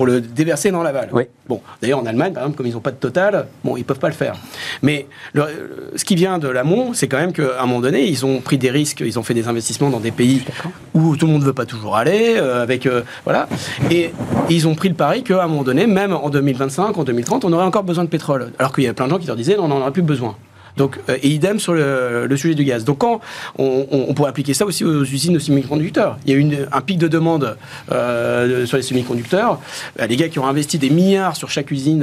[0.00, 1.10] pour le déverser dans l'aval.
[1.12, 1.24] Oui.
[1.46, 3.98] Bon, d'ailleurs en Allemagne, par exemple, comme ils n'ont pas de total, bon, ils peuvent
[3.98, 4.34] pas le faire.
[4.80, 5.06] Mais
[5.94, 8.56] ce qui vient de l'amont, c'est quand même qu'à un moment donné, ils ont pris
[8.56, 10.42] des risques, ils ont fait des investissements dans des pays
[10.94, 13.46] où tout le monde ne veut pas toujours aller, euh, avec euh, voilà,
[13.90, 14.12] et,
[14.48, 17.52] ils ont pris le pari qu'à un moment donné, même en 2025, en 2030, on
[17.52, 19.56] aurait encore besoin de pétrole, alors qu'il y a plein de gens qui leur disaient
[19.58, 20.34] non, on n'en aura plus besoin.
[20.80, 22.84] Donc, euh, et idem sur le, sujet du gaz.
[22.84, 23.20] Donc, quand
[23.58, 26.16] on, pourrait appliquer ça aussi aux usines de semi-conducteurs.
[26.24, 27.58] Il y a eu un pic de demande
[27.92, 29.60] euh, sur les semi-conducteurs.
[30.00, 32.02] Euh, les gars qui ont investi des milliards sur chaque usine,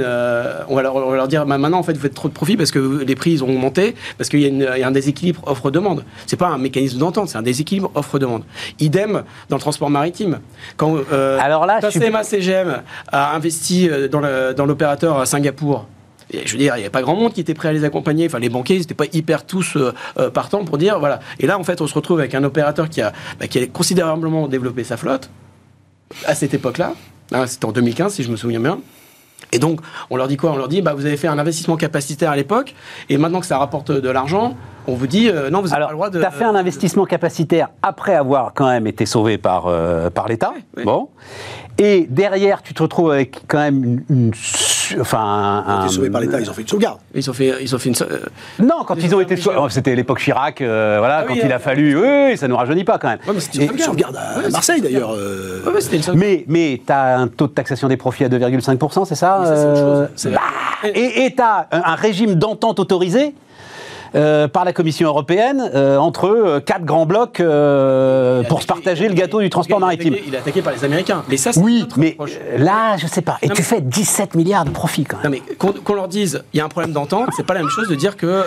[0.68, 3.02] on, va leur, dire bah, maintenant, en fait, vous faites trop de profit parce que
[3.04, 6.04] les prix ils ont augmenté, parce qu'il y, a un déséquilibre offre-demande.
[6.26, 8.44] C'est pas un mécanisme d'entente, c'est un déséquilibre offre-demande.
[8.78, 10.38] Idem dans le transport maritime.
[10.76, 10.98] Quand
[11.40, 15.88] Alors là, CMA CGM a investi dans l'opérateur à Singapour,
[16.32, 18.26] je veux dire, il n'y avait pas grand monde qui était prêt à les accompagner.
[18.26, 21.20] Enfin, les banquiers, n'étaient pas hyper tous euh, euh, partants pour dire, voilà.
[21.38, 23.66] Et là, en fait, on se retrouve avec un opérateur qui a, bah, qui a
[23.66, 25.30] considérablement développé sa flotte
[26.26, 26.94] à cette époque-là.
[27.32, 28.78] Hein, c'était en 2015, si je me souviens bien.
[29.52, 30.52] Et donc, on leur dit quoi?
[30.52, 32.74] On leur dit, bah, vous avez fait un investissement capacitaire à l'époque,
[33.08, 34.56] et maintenant que ça rapporte de l'argent,
[34.86, 36.18] on vous dit, euh, non, vous n'avez pas le droit de...
[36.18, 39.72] Tu as fait un investissement capacitaire après avoir quand même été sauvé par,
[40.12, 40.52] par l'État.
[40.84, 41.08] Bon.
[41.78, 44.32] Et derrière, tu te retrouves avec quand même une
[45.00, 46.98] enfin, ils ont été sauvés par l'État, ils ont fait une sauvegarde.
[47.14, 47.94] Ils ont fait, ils ont fait une.
[48.02, 48.18] Euh,
[48.58, 51.52] non, quand ils, ont été sauvés, oh, c'était l'époque Chirac, euh, voilà, ah quand il
[51.52, 53.18] a fallu, oui, ça nous rajeunit pas quand même.
[53.26, 55.14] Ouais, c'était une sauvegarde à Marseille d'ailleurs.
[55.14, 55.62] Euh...
[56.14, 59.74] mais mais tu as un taux de taxation des profits à 2,5%, c'est ça, ça
[59.74, 60.32] chose.
[60.32, 60.40] Bah,
[60.94, 63.34] et tu as un régime d'entente autorisé
[64.14, 67.42] euh, par la Commission européenne euh, entre euh, quatre grands blocs
[68.48, 70.16] pour se partager le gâteau du transport maritime.
[70.26, 71.22] Il est attaqué par les Américains.
[71.28, 72.16] Mais ça, oui, mais
[72.56, 73.38] là, je sais pas.
[73.42, 75.32] Et tu fais 17 milliards de profits quand même.
[75.32, 77.68] Non, mais qu'on leur dise il y a un problème d'entente, c'est pas la même
[77.68, 78.44] chose de dire que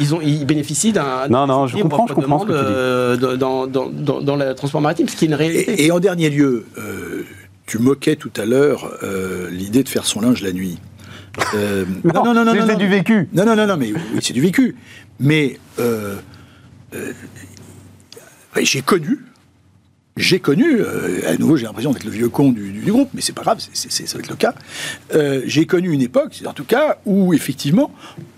[0.00, 4.54] ils ont ils bénéficient d'un non non je comprends je comprends dans, dans, dans, le
[4.54, 5.84] transport maritime, ce qui est une réalité.
[5.84, 6.66] Et, en dernier lieu,
[7.66, 8.90] tu moquais tout à l'heure
[9.50, 10.78] l'idée de faire son linge la nuit.
[11.54, 13.28] Euh, non, non, non, non, c'est du vécu.
[13.32, 14.76] Non, non, non, non, mais oui, c'est du vécu.
[15.18, 16.16] Mais euh,
[16.94, 17.12] euh,
[18.62, 19.18] j'ai connu,
[20.16, 20.80] j'ai connu,
[21.26, 23.90] à nouveau j'ai l'impression d'être le vieux con du, groupe, mais c'est pas grave, c'est,
[23.90, 24.54] ça va être le cas.
[25.44, 27.92] j'ai connu une époque, en tout cas, où effectivement,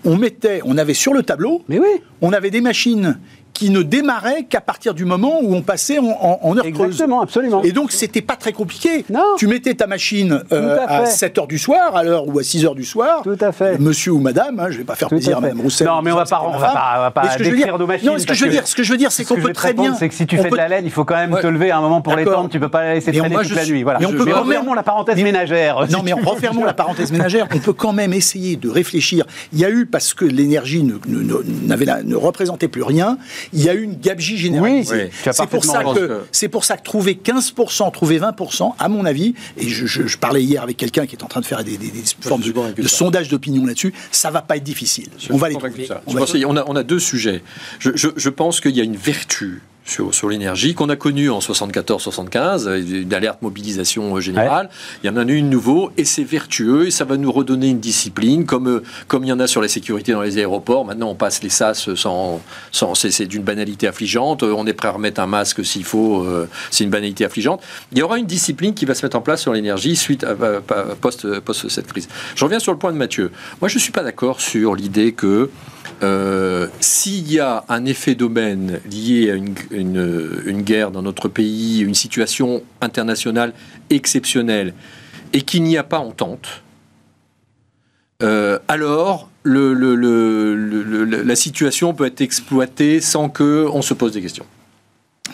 [0.05, 2.03] on mettait, on avait sur le tableau, mais oui.
[2.20, 3.18] on avait des machines
[3.62, 7.62] qui ne démarrait qu'à partir du moment où on passait en, en, heure Exactement, absolument.
[7.62, 9.04] Et donc, c'était pas très compliqué.
[9.08, 9.22] Non.
[9.38, 12.64] Tu mettais ta machine euh, à, 7 h du soir, à l'heure ou à 6
[12.64, 13.22] h du soir.
[13.22, 13.78] Tout à fait.
[13.78, 15.86] Monsieur ou madame, hein, je vais pas faire plaisir à Mme Roussel.
[15.86, 18.08] Non, mais on va pas, on va pas, on va pas décrire nos machines.
[18.08, 19.74] Non, ce que je veux dire, ce que je veux dire, c'est qu'on peut très
[19.74, 19.94] bien.
[19.94, 21.82] C'est que si tu fais de la laine, il faut quand même te lever un
[21.82, 22.48] moment pour l'étendre.
[22.50, 23.84] Tu peux pas la laisser traîner toute la nuit.
[23.84, 24.00] Voilà.
[24.00, 25.86] Mais on peut refermons la parenthèse ménagère.
[25.88, 27.46] Non, mais refermons la parenthèse ménagère.
[27.54, 29.24] On peut quand même essayer de réfléchir.
[29.52, 33.18] Il y a eu parce que l'énergie ne représentait plus rien.
[33.53, 36.82] Il y a eu une gabegie oui, c'est pour ça que c'est pour ça que
[36.82, 41.22] trouver 15%, trouver 20%, à mon avis, et je, parlais hier avec quelqu'un qui est
[41.22, 41.78] en train de faire des,
[42.20, 45.09] formes de, sondage d'opinion là-dessus, ça va pas être difficile.
[45.30, 45.88] on va les trouver.
[46.07, 47.42] On, a, on, a, deux sujets.
[47.78, 53.03] Je, pense qu'il y a une vertu sur, sur l'énergie qu'on a connu en 74-75,
[53.03, 54.70] une alerte mobilisation générale.
[55.03, 57.68] Il y en a eu une nouveau et c'est vertueux et ça va nous redonner
[57.68, 60.85] une discipline comme, euh, comme il y en a sur la sécurité dans les aéroports.
[60.85, 64.43] Maintenant, on passe les SAS sans, sans c'est d'une banalité affligeante.
[64.43, 66.22] On est prêt à remettre un masque s'il faut.
[66.22, 67.62] Euh, c'est une banalité affligeante.
[67.93, 70.35] Il y aura une discipline qui va se mettre en place sur l'énergie suite à,
[71.01, 72.09] post, post cette crise.
[72.37, 73.33] Je reviens sur le point de Mathieu.
[73.61, 75.51] Moi, je ne suis pas d'accord sur l'idée que
[76.03, 81.95] euh, s'il y a un effet domaine lié à une, guerre dans notre pays, une
[81.95, 83.53] situation internationale
[83.90, 84.74] exceptionnelle,
[85.32, 86.62] et qu'il n'y a pas entente,
[88.22, 94.47] euh, alors la situation peut être exploitée sans qu'on se pose des questions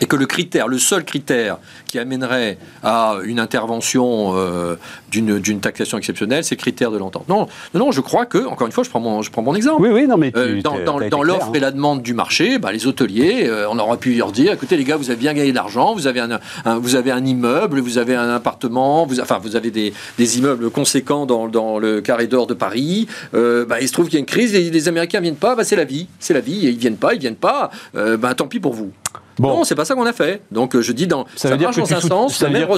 [0.01, 4.77] et que le critère, le seul critère qui amènerait à une intervention euh,
[5.11, 7.29] d'une taxation exceptionnelle, c'est le critère de l'entente.
[7.29, 9.83] Non, non, je crois que, encore une fois, je prends mon, je prends mon exemple.
[9.83, 13.47] Oui, oui, non, mais euh, dans, l'offre et la demande du marché, bah, les hôteliers,
[13.47, 15.95] euh, on aurait pu leur dire, écoutez les gars, vous avez bien gagné de l'argent,
[15.95, 16.39] vous avez un,
[16.79, 20.71] vous avez un immeuble, vous avez un appartement, vous, enfin vous avez des, des immeubles
[20.71, 23.09] conséquents dans, dans le carré d'or de Paris.
[23.33, 25.65] bah, il se trouve qu'il y a une crise, et les Américains viennent pas, bah,
[25.65, 28.61] c'est la vie, c'est la vie, ils viennent pas, ils viennent pas, bah, tant pis
[28.61, 28.93] pour vous.
[29.39, 29.49] Bon.
[29.49, 30.43] Non, c'est pas ça qu'on a fait.
[30.51, 32.69] Donc euh, je dis dans ça, veut dire marche dans un sens, le même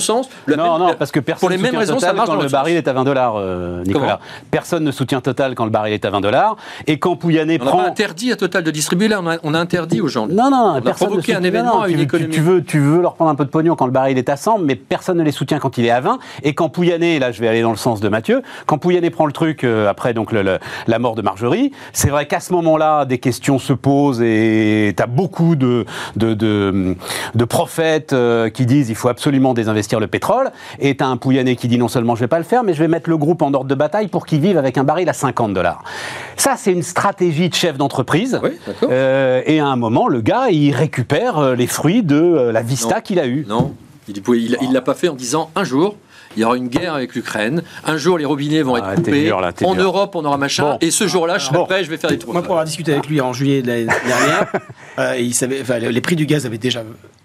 [0.57, 2.89] non, non, parce que personne pour les mêmes raisons, ça marche quand le, baril est
[2.89, 4.21] à 20 dollars, euh, Nicolas.
[4.51, 6.57] Personne ne soutient Total quand le baril est à 20 dollars.
[6.87, 10.01] Et quand Pouyanné prend, on a interdit à Total de distribuer là, on a, interdit
[10.01, 10.27] aux gens.
[10.27, 12.33] Non, non, on a provoqué un événement à une économie.
[12.33, 14.37] Tu veux, tu veux leur prendre un peu de pognon quand le baril est à
[14.37, 16.19] 100, mais personne ne les soutient quand il est à 20.
[16.43, 19.27] Et quand Pouyanné, là, je vais aller dans le sens de Mathieu, quand Pouyanné prend
[19.27, 23.19] le truc euh, après donc la mort de Marjorie, c'est vrai qu'à ce moment-là, des
[23.19, 25.85] questions se posent et tu as beaucoup de,
[26.17, 31.05] de, de de prophètes euh, qui disent il faut absolument désinvestir le pétrole, et tu
[31.05, 32.89] as un Pouyanné qui dit non seulement je vais pas le faire, mais je vais
[32.89, 35.53] mettre le groupe en ordre de bataille pour qu'il vive avec un baril à 50
[35.53, 35.83] dollars.
[36.37, 38.41] Ça, c'est une stratégie de chef d'entreprise.
[38.83, 43.01] Euh, et à un moment, le gars, il récupère euh, les fruits de la vista
[43.01, 43.45] qu'il a eue.
[43.49, 43.75] Non,
[44.09, 45.97] il ne l'a pas fait en disant un jour,
[46.37, 47.63] il y aura une guerre avec l'Ukraine.
[47.85, 49.33] Un jour, les robinets vont être ah, coupés.
[49.33, 50.77] en Europe, on aura machin.
[50.81, 52.33] Et ce jour-là, je serai prêt, je vais faire des tours.
[52.33, 56.17] Moi, pour avoir discuté avec lui en juillet de l'année dernière, il savait, les prix
[56.17, 56.83] du gaz avaient déjà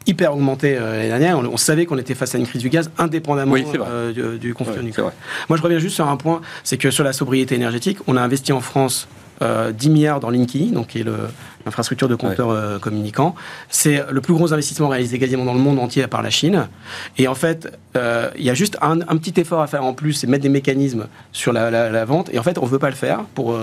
[0.07, 1.39] hyper augmenté euh, l'année dernière.
[1.39, 5.11] On, savait qu'on était face à une crise du gaz indépendamment euh, du, conflit nucléaire.
[5.49, 8.21] Moi, je reviens juste sur un point, c'est que sur la sobriété énergétique, on a
[8.21, 9.07] investi en France
[9.41, 11.05] 10 euh, milliards dans Linky, donc qui est
[11.65, 13.35] l'infrastructure de compteurs communicants.
[13.69, 16.67] C'est le plus gros investissement réalisé quasiment dans le monde entier par la Chine.
[17.17, 20.27] Et en fait, il y a juste un, petit effort à faire en plus, c'est
[20.27, 22.29] mettre des mécanismes sur la, la, vente.
[22.33, 23.57] Et en fait, on ne veut pas le faire pour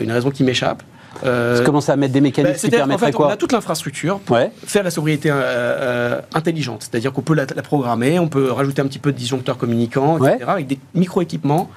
[0.00, 0.82] une raison qui m'échappe.
[1.24, 4.38] Euh, commencer à mettre des mécanismes bah, qui permettraient quoi On a toute l'infrastructure pour
[4.66, 6.88] faire la sobriété euh, euh, intelligente.
[6.90, 10.44] C'est-à-dire qu'on peut la, programmer, on peut rajouter un petit peu de disjoncteurs communicants, etc.,
[10.46, 11.70] avec des micro-équipements,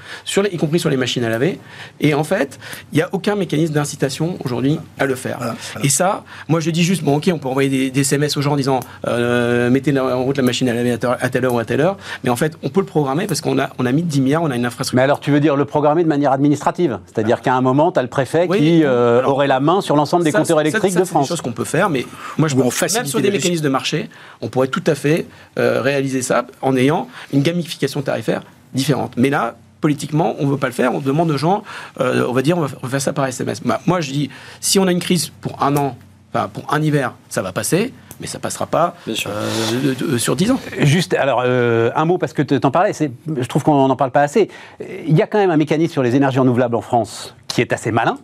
[0.51, 1.59] y compris sur les machines à laver.
[1.99, 2.59] Et en fait,
[2.91, 5.55] il n'y a aucun mécanisme d'incitation aujourd'hui à le faire.
[5.83, 8.53] Et ça, moi je dis juste, bon ok, on peut envoyer des, SMS aux gens
[8.53, 11.65] en disant euh, mettez en route la machine à laver à telle heure ou à
[11.65, 11.97] telle heure.
[12.23, 14.43] Mais en fait, on peut le programmer parce qu'on a, on a mis 10 milliards,
[14.43, 14.95] on a une infrastructure.
[14.97, 16.99] Mais alors tu veux dire le programmer de manière administrative?
[17.05, 18.83] C'est-à-dire qu'à un moment, tu as le préfet qui
[19.31, 21.27] aurait la main sur l'ensemble des compteurs électriques de France.
[21.27, 22.05] C'est chose qu'on peut faire, mais
[22.37, 24.09] moi je pense même sur des mécanismes de marché,
[24.41, 25.25] on pourrait tout à fait
[25.57, 29.13] euh, réaliser ça en ayant une gamification tarifaire différente.
[29.17, 30.93] Mais là, politiquement, on ne veut pas le faire.
[30.93, 31.63] On demande aux gens,
[31.99, 33.61] euh, on va dire, on va faire ça par SMS.
[33.63, 34.29] Bah, moi, je dis,
[34.59, 35.97] si on a une crise pour un an,
[36.33, 40.59] enfin, pour un hiver, ça va passer mais ça passera pas euh, sur 10 ans.
[40.81, 44.21] Juste, alors, un mot, parce que tu en parlais, je trouve qu'on n'en parle pas
[44.21, 44.47] assez.
[44.79, 47.73] Il y a quand même un mécanisme sur les énergies renouvelables en France qui est
[47.73, 48.19] assez malin,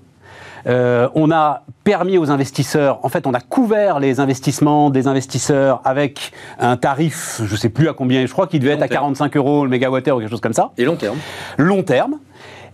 [0.66, 5.82] euh, on a permis aux investisseurs, en fait, on a couvert les investissements des investisseurs
[5.86, 8.88] avec un tarif, je ne sais plus à combien, je crois qu'il devait être à
[8.88, 10.72] 45 euros le mégawattheure ou quelque chose comme ça.
[10.78, 11.18] Et long terme.
[11.58, 12.20] Long terme.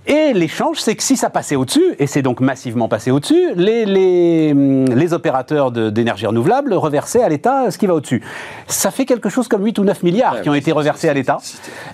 [0.05, 3.85] Et l'échange, c'est que si ça passait au-dessus, et c'est donc massivement passé au-dessus, les,
[3.85, 8.21] les, les, opérateurs d'énergie renouvelable reversaient à l'État ce qui va au-dessus.
[8.67, 11.37] Ça fait quelque chose comme 8 ou 9 milliards qui ont été reversés à l'État.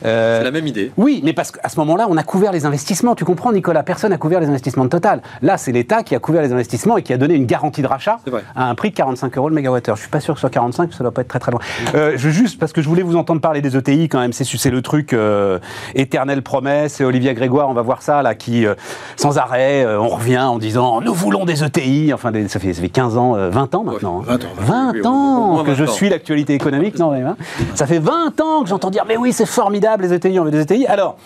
[0.05, 0.91] Euh, c'est la même idée.
[0.97, 3.13] Oui, mais parce qu'à ce moment-là, on a couvert les investissements.
[3.13, 5.21] Tu comprends, Nicolas Personne n'a couvert les investissements de Total.
[5.43, 7.87] Là, c'est l'État qui a couvert les investissements et qui a donné une garantie de
[7.87, 8.19] rachat
[8.55, 9.95] à un prix de 45 euros le mégawattheure.
[9.97, 11.61] Je suis pas sûr que ce soit 45, ça doit pas être très très loin.
[11.93, 14.33] Euh, je, juste parce que je voulais vous entendre parler des ETI quand même.
[14.33, 15.59] C'est le truc euh,
[15.93, 16.99] éternelle promesse.
[17.01, 18.75] Et Olivier Grégoire, on va voir ça, là, qui, euh,
[19.15, 22.13] sans arrêt, euh, on revient en disant nous voulons des ETI.
[22.13, 24.19] Enfin, ça, fait, ça fait 15 ans, 20 euh, ans maintenant.
[24.19, 26.97] 20 ans, 20 ans que je suis l'actualité économique.
[26.97, 27.37] Non, mais, hein.
[27.75, 30.51] ça fait 20 ans que j'entends dire mais oui, c'est formidable les ETI, on veut
[30.51, 30.85] des ETI.
[30.87, 31.17] Alors,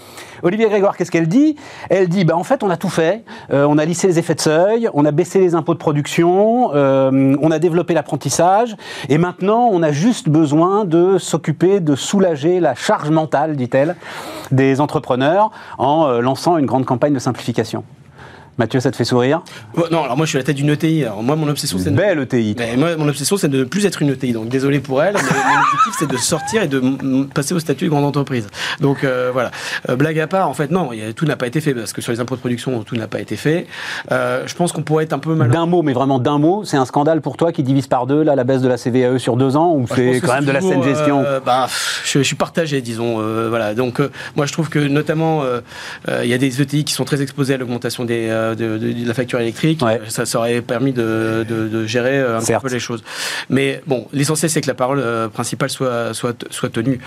[0.44, 1.56] Olivier Grégoire, qu'est-ce qu'elle dit?
[1.90, 3.24] Elle dit, bah, en fait, on a tout fait.
[3.50, 7.52] on a lissé les effets de seuil, on a baissé les impôts de production, on
[7.52, 8.76] a développé l'apprentissage,
[9.10, 13.96] et maintenant, on a juste besoin de s'occuper de soulager la charge mentale, dit-elle,
[14.52, 17.84] des entrepreneurs en lançant une grande campagne de simplification.
[18.60, 19.42] Mathieu, ça te fait sourire
[19.92, 21.06] Non, alors moi je suis à la tête d'une ETI.
[21.06, 22.56] Alors moi mon obsession c'est une belle ETI.
[22.78, 24.34] moi mon obsession c'est de ne plus être une ETI.
[24.34, 27.86] Donc désolé pour elle, mais mon objectif c'est de sortir et de passer au statut
[27.86, 28.48] de grande entreprise.
[28.80, 29.50] Donc euh, voilà.
[29.90, 32.12] Euh, blague à part, en fait non, tout n'a pas été fait parce que sur
[32.12, 33.66] les impôts de production tout n'a pas été fait.
[34.12, 35.50] Euh, je pense qu'on pourrait être un peu mal.
[35.50, 38.22] D'un mot, mais vraiment d'un mot, c'est un scandale pour toi qui divise par deux
[38.22, 40.52] là la baisse de la CVAE sur deux ans ou bah, c'est quand même de
[40.52, 41.68] la saine gestion bah,
[42.04, 43.20] je, je, suis partagé, disons.
[43.50, 43.74] voilà.
[43.74, 44.00] Donc
[44.36, 45.44] moi je trouve que notamment
[46.08, 49.40] il y a des ETI qui sont très exposés à l'augmentation des de, la facture
[49.40, 49.82] électrique.
[50.08, 53.04] Ça, ça, aurait permis de, de gérer un petit peu les choses.
[53.50, 57.00] Mais bon, l'essentiel, c'est que la parole euh, principale soit, soit, soit tenue.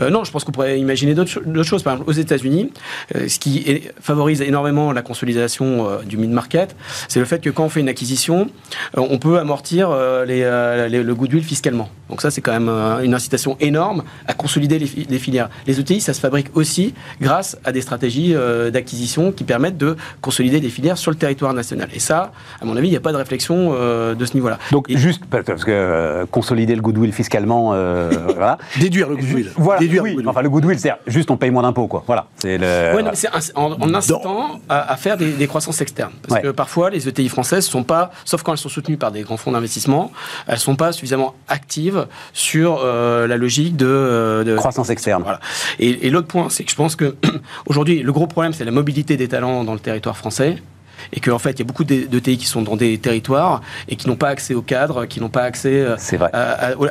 [0.00, 1.82] Euh, non, je pense qu'on pourrait imaginer d'autres choses.
[1.82, 2.72] Par exemple, aux États-Unis,
[3.14, 6.74] euh, ce qui favorise énormément la consolidation du mid-market,
[7.08, 8.50] c'est le fait que quand on fait une acquisition,
[8.96, 9.90] on peut amortir
[10.26, 11.88] les, le goodwill fiscalement.
[12.08, 12.68] Donc ça, c'est quand même
[13.02, 15.48] une incitation énorme à consolider les, les, filières.
[15.66, 18.34] Les ETI, ça se fabrique aussi grâce à des stratégies
[18.72, 21.88] d'acquisition qui permettent de consolider des filières sur le territoire national.
[21.94, 24.58] Et ça, à mon avis, il n'y a pas de réflexion euh, de ce niveau-là.
[24.70, 28.58] Donc, juste parce que euh, consolider le goodwill fiscalement, euh, voilà.
[28.78, 29.50] Déduire le goodwill.
[29.56, 30.28] Voilà, Déduire oui, le goodwill.
[30.28, 32.04] enfin le goodwill, c'est juste on paye moins d'impôts, quoi.
[32.06, 32.26] Voilà.
[32.36, 32.94] C'est le.
[32.94, 33.02] Ouais,
[33.54, 36.12] en, incitant à, faire des, croissances externes.
[36.28, 39.22] Parce que parfois, les ETI françaises sont pas, sauf quand elles sont soutenues par des
[39.22, 40.12] grands fonds d'investissement,
[40.46, 45.22] elles sont pas suffisamment actives sur la logique de, de croissance externe.
[45.22, 45.40] Voilà.
[45.78, 47.14] Et, et l'autre point, c'est que je pense que
[47.66, 50.56] aujourd'hui, le gros problème, c'est la mobilité des talents dans le territoire français
[51.12, 53.96] et qu'en fait, il y a beaucoup de, TI qui sont dans des territoires et
[53.96, 55.96] qui n'ont pas accès aux cadres, qui n'ont pas accès euh,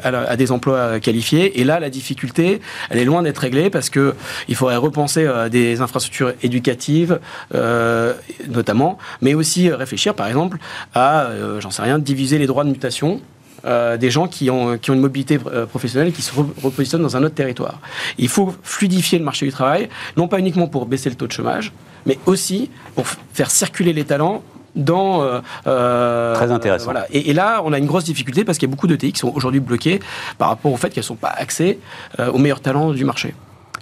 [0.04, 1.60] à, des emplois qualifiés.
[1.60, 4.16] Et là, la difficulté, elle est loin d'être réglée parce que
[4.48, 7.20] il faudrait repenser euh, des infrastructures éducatives,
[7.54, 8.14] euh,
[8.50, 10.58] notamment, mais aussi réfléchir, par exemple,
[10.94, 13.22] à, j'en sais rien, diviser les droits de mutation
[13.64, 15.40] des gens qui ont, qui ont une mobilité
[15.70, 17.80] professionnelle et qui se repositionnent dans un autre territoire.
[18.18, 21.32] Il faut fluidifier le marché du travail, non pas uniquement pour baisser le taux de
[21.32, 21.72] chômage,
[22.06, 24.44] mais aussi pour faire circuler les talents
[24.76, 25.22] dans...
[25.22, 26.86] Euh, euh, Très intéressant.
[26.86, 27.06] voilà.
[27.12, 29.20] Et, là, on a une grosse difficulté parce qu'il y a beaucoup de TI qui
[29.20, 30.00] sont aujourd'hui bloqués
[30.38, 31.80] par rapport au fait qu'elles ne sont pas accès
[32.20, 33.34] euh, aux meilleurs talents du marché.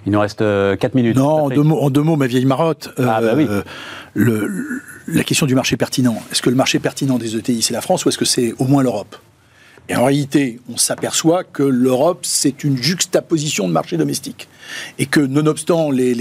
[0.04, 1.16] Il nous reste 4 minutes.
[1.16, 2.90] Non, en deux, mots, en deux, mots, ma vieille marotte.
[2.98, 3.46] Ah, bah oui.
[4.14, 6.20] le, la question du marché pertinent.
[6.32, 8.64] Est-ce que le marché pertinent des ETI, c'est la France ou est-ce que c'est au
[8.64, 9.14] moins l'Europe?
[9.88, 14.48] Et en réalité, on s'aperçoit que l'Europe, c'est une juxtaposition de marché domestique.
[14.98, 16.14] Et que, nonobstant les,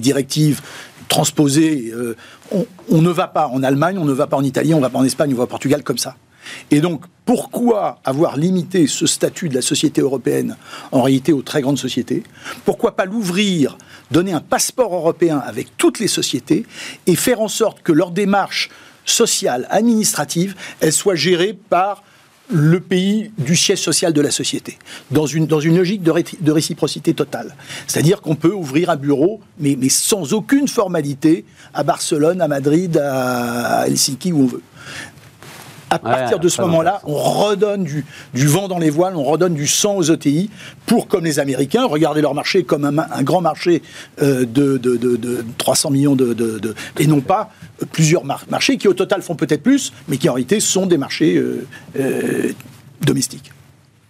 [0.00, 0.60] directives
[1.08, 2.16] transposées, euh,
[2.52, 4.82] on, on, ne va pas en Allemagne, on ne va pas en Italie, on ne
[4.82, 6.16] va pas en Espagne, on va au Portugal comme ça.
[6.70, 10.56] Et donc, pourquoi avoir limité ce statut de la société européenne
[10.92, 12.22] en réalité aux très grandes sociétés?
[12.64, 13.78] Pourquoi pas l'ouvrir,
[14.10, 16.66] donner un passeport européen avec toutes les sociétés
[17.06, 18.70] et faire en sorte que leur démarche
[19.04, 22.02] sociale, administrative, elle soit gérée par
[22.48, 24.78] le pays du siège social de la société,
[25.10, 27.54] dans une, logique de, de réciprocité totale.
[27.86, 31.44] C'est-à-dire qu'on peut ouvrir un bureau, mais, mais sans aucune formalité,
[31.74, 34.62] à Barcelone, à Madrid, à Helsinki, où on veut
[35.90, 39.54] à partir de ce moment-là, on redonne du, du, vent dans les voiles, on redonne
[39.54, 40.50] du sang aux ETI
[40.86, 43.82] pour, comme les Américains, regarder leur marché comme un, grand marché
[44.20, 47.50] euh, de, de, de, 300 millions de, et non pas
[47.92, 51.36] plusieurs marchés qui au total font peut-être plus, mais qui en réalité sont des marchés
[51.36, 51.66] euh,
[51.98, 52.52] euh,
[53.02, 53.52] domestiques.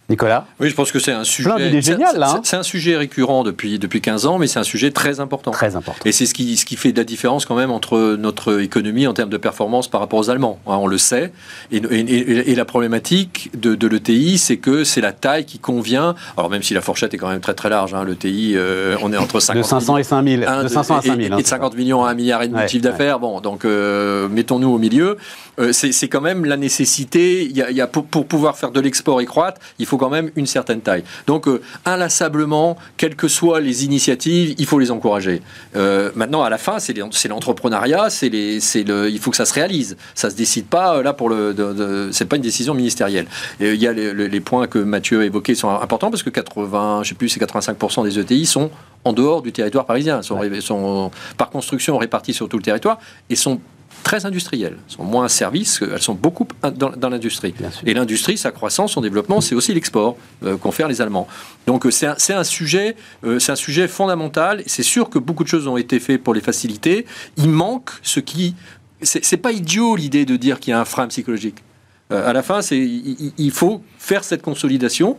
[0.09, 1.83] Nicolas Oui, je pense que c'est un sujet.
[1.83, 2.31] génial, là.
[2.31, 2.41] Hein.
[2.45, 5.51] C'est un sujet récurrent depuis, depuis 15 ans, mais c'est un sujet très important.
[5.51, 6.01] Très important.
[6.05, 9.15] Et c'est ce qui, ce qui fait la différence quand même entre notre économie en
[9.15, 10.61] termes de performance par rapport aux Allemands.
[10.67, 11.33] Hein, on le sait.
[11.73, 16.15] Et, et, la problématique de, de l'ETI, c'est que c'est la taille qui convient.
[16.37, 19.13] Alors, même si la fourchette est quand même très très large, hein, l'ETI, euh, on
[19.13, 20.41] est entre 50 de 500 et 5000.
[20.41, 21.33] de 500 à 5000.
[21.33, 23.19] Et, de 50 millions à 1 milliard et demi de chiffre d'affaires.
[23.19, 25.17] Bon, donc euh, mettons-nous au milieu.
[25.59, 27.45] Euh, c'est quand même la nécessité.
[27.45, 29.96] Il y a, y a pour, pour, pouvoir faire de l'export et croître, il faut
[29.97, 31.05] quand même une certaine taille.
[31.27, 35.43] Donc, euh, inlassablement, quelles que soient les initiatives, il faut les encourager.
[35.77, 39.97] Euh, maintenant, à la fin, c'est l'entrepreneuriat, c'est le, il faut que ça se réalise.
[40.15, 43.27] Ça se décide pas là pour le, c'est pas une décision ministérielle.
[43.61, 47.09] il y a les, points que Mathieu a évoqués sont importants parce que 80, je
[47.11, 48.71] sais plus, c'est 85% des ETI sont
[49.05, 52.99] en dehors du territoire parisien, sont, sont par construction répartis sur tout le territoire
[53.31, 53.61] et sont
[54.07, 54.79] très industrielles.
[54.87, 57.53] Elles sont moins services, elles sont beaucoup dans, l'industrie.
[57.85, 61.27] Et l'industrie, sa croissance, son développement, c'est aussi l'export euh, qu'ont fait les Allemands.
[61.67, 62.95] Donc euh, c'est un, un, sujet,
[63.25, 64.63] euh, c'est un sujet fondamental.
[64.67, 67.05] C'est sûr que beaucoup de choses ont été faites pour les faciliter.
[67.37, 68.55] Il manque ce qui...
[69.03, 71.65] C'est pas idiot l'idée de dire qu'il y a un frein psychologique.
[72.11, 75.19] à la fin, c'est il, faut faire cette consolidation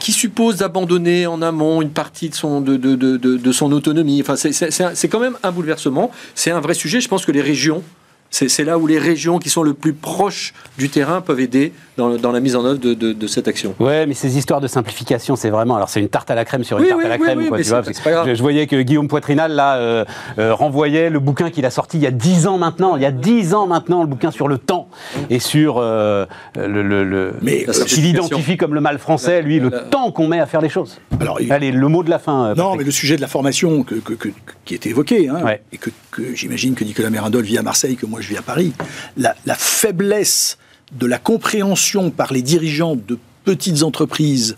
[0.00, 4.20] qui suppose d'abandonner en amont une partie de son, de, de, de, de son autonomie.
[4.20, 6.10] Enfin, c'est quand même un bouleversement.
[6.34, 7.00] C'est un vrai sujet.
[7.00, 7.84] Je pense que les régions
[8.30, 12.16] C'est là où les régions qui sont le plus proches du terrain peuvent aider dans,
[12.16, 13.74] dans la mise en œuvre de, de, cette action.
[13.78, 15.76] Ouais, mais ces histoires de simplification, c'est vraiment.
[15.76, 17.46] Alors, c'est une tarte à la crème sur une tarte à la crème.
[17.46, 18.34] quoi, tu vois, pas grave.
[18.34, 20.04] Je, voyais que Guillaume Poitrinal, là, euh,
[20.38, 22.96] euh, renvoyait le bouquin qu'il a sorti il y a 10 ans maintenant.
[22.96, 24.88] Il y a 10 ans maintenant, le bouquin sur le temps
[25.30, 26.82] et sur euh, le.
[26.82, 30.46] le, le mais qu'il identifie comme le mal français, lui, le temps qu'on met à
[30.46, 31.00] faire les choses.
[31.20, 32.54] Alors, Allez, le mot de la fin.
[32.54, 34.28] non, mais le sujet de la formation que, que,
[34.64, 35.38] qui était évoqué, hein,
[35.72, 35.90] et que,
[36.34, 38.72] j'imagine que Nicolas Mérindol vit à Marseille, que moi je vis à Paris,
[39.16, 40.58] la, la faiblesse
[40.92, 44.56] de la compréhension par les dirigeants de petites entreprises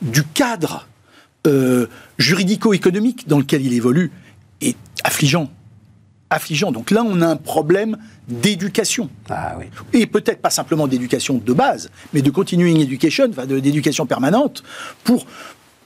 [0.00, 0.86] du cadre
[1.46, 1.86] euh,
[2.18, 4.12] juridico-économique dans lequel il évolue
[4.60, 5.50] est affligeant.
[6.30, 6.72] Affligeant.
[6.72, 7.96] Donc là, on a un problème
[8.28, 9.08] d'éducation.
[9.30, 9.66] Ah, oui.
[9.92, 14.62] Et peut-être pas simplement d'éducation de base, mais de continuing education, d'éducation permanente,
[15.04, 15.26] pour,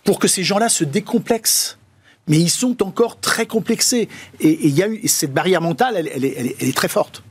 [0.05, 1.79] pour que ces gens-là se décomplexent.
[2.29, 4.09] Mais ils sont encore très complexés.
[4.41, 7.23] Et, il y a eu, cette barrière mentale, elle est très forte.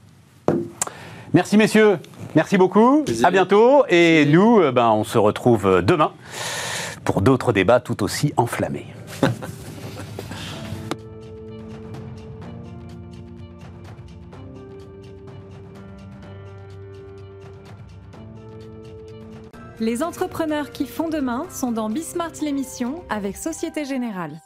[1.33, 1.97] Merci messieurs,
[2.35, 6.11] merci beaucoup, à bientôt et nous, euh, ben, on se retrouve euh, demain
[7.05, 8.87] pour d'autres débats tout aussi enflammés.
[19.79, 24.41] Les entrepreneurs qui font demain sont dans Bismart l'émission avec Société Générale.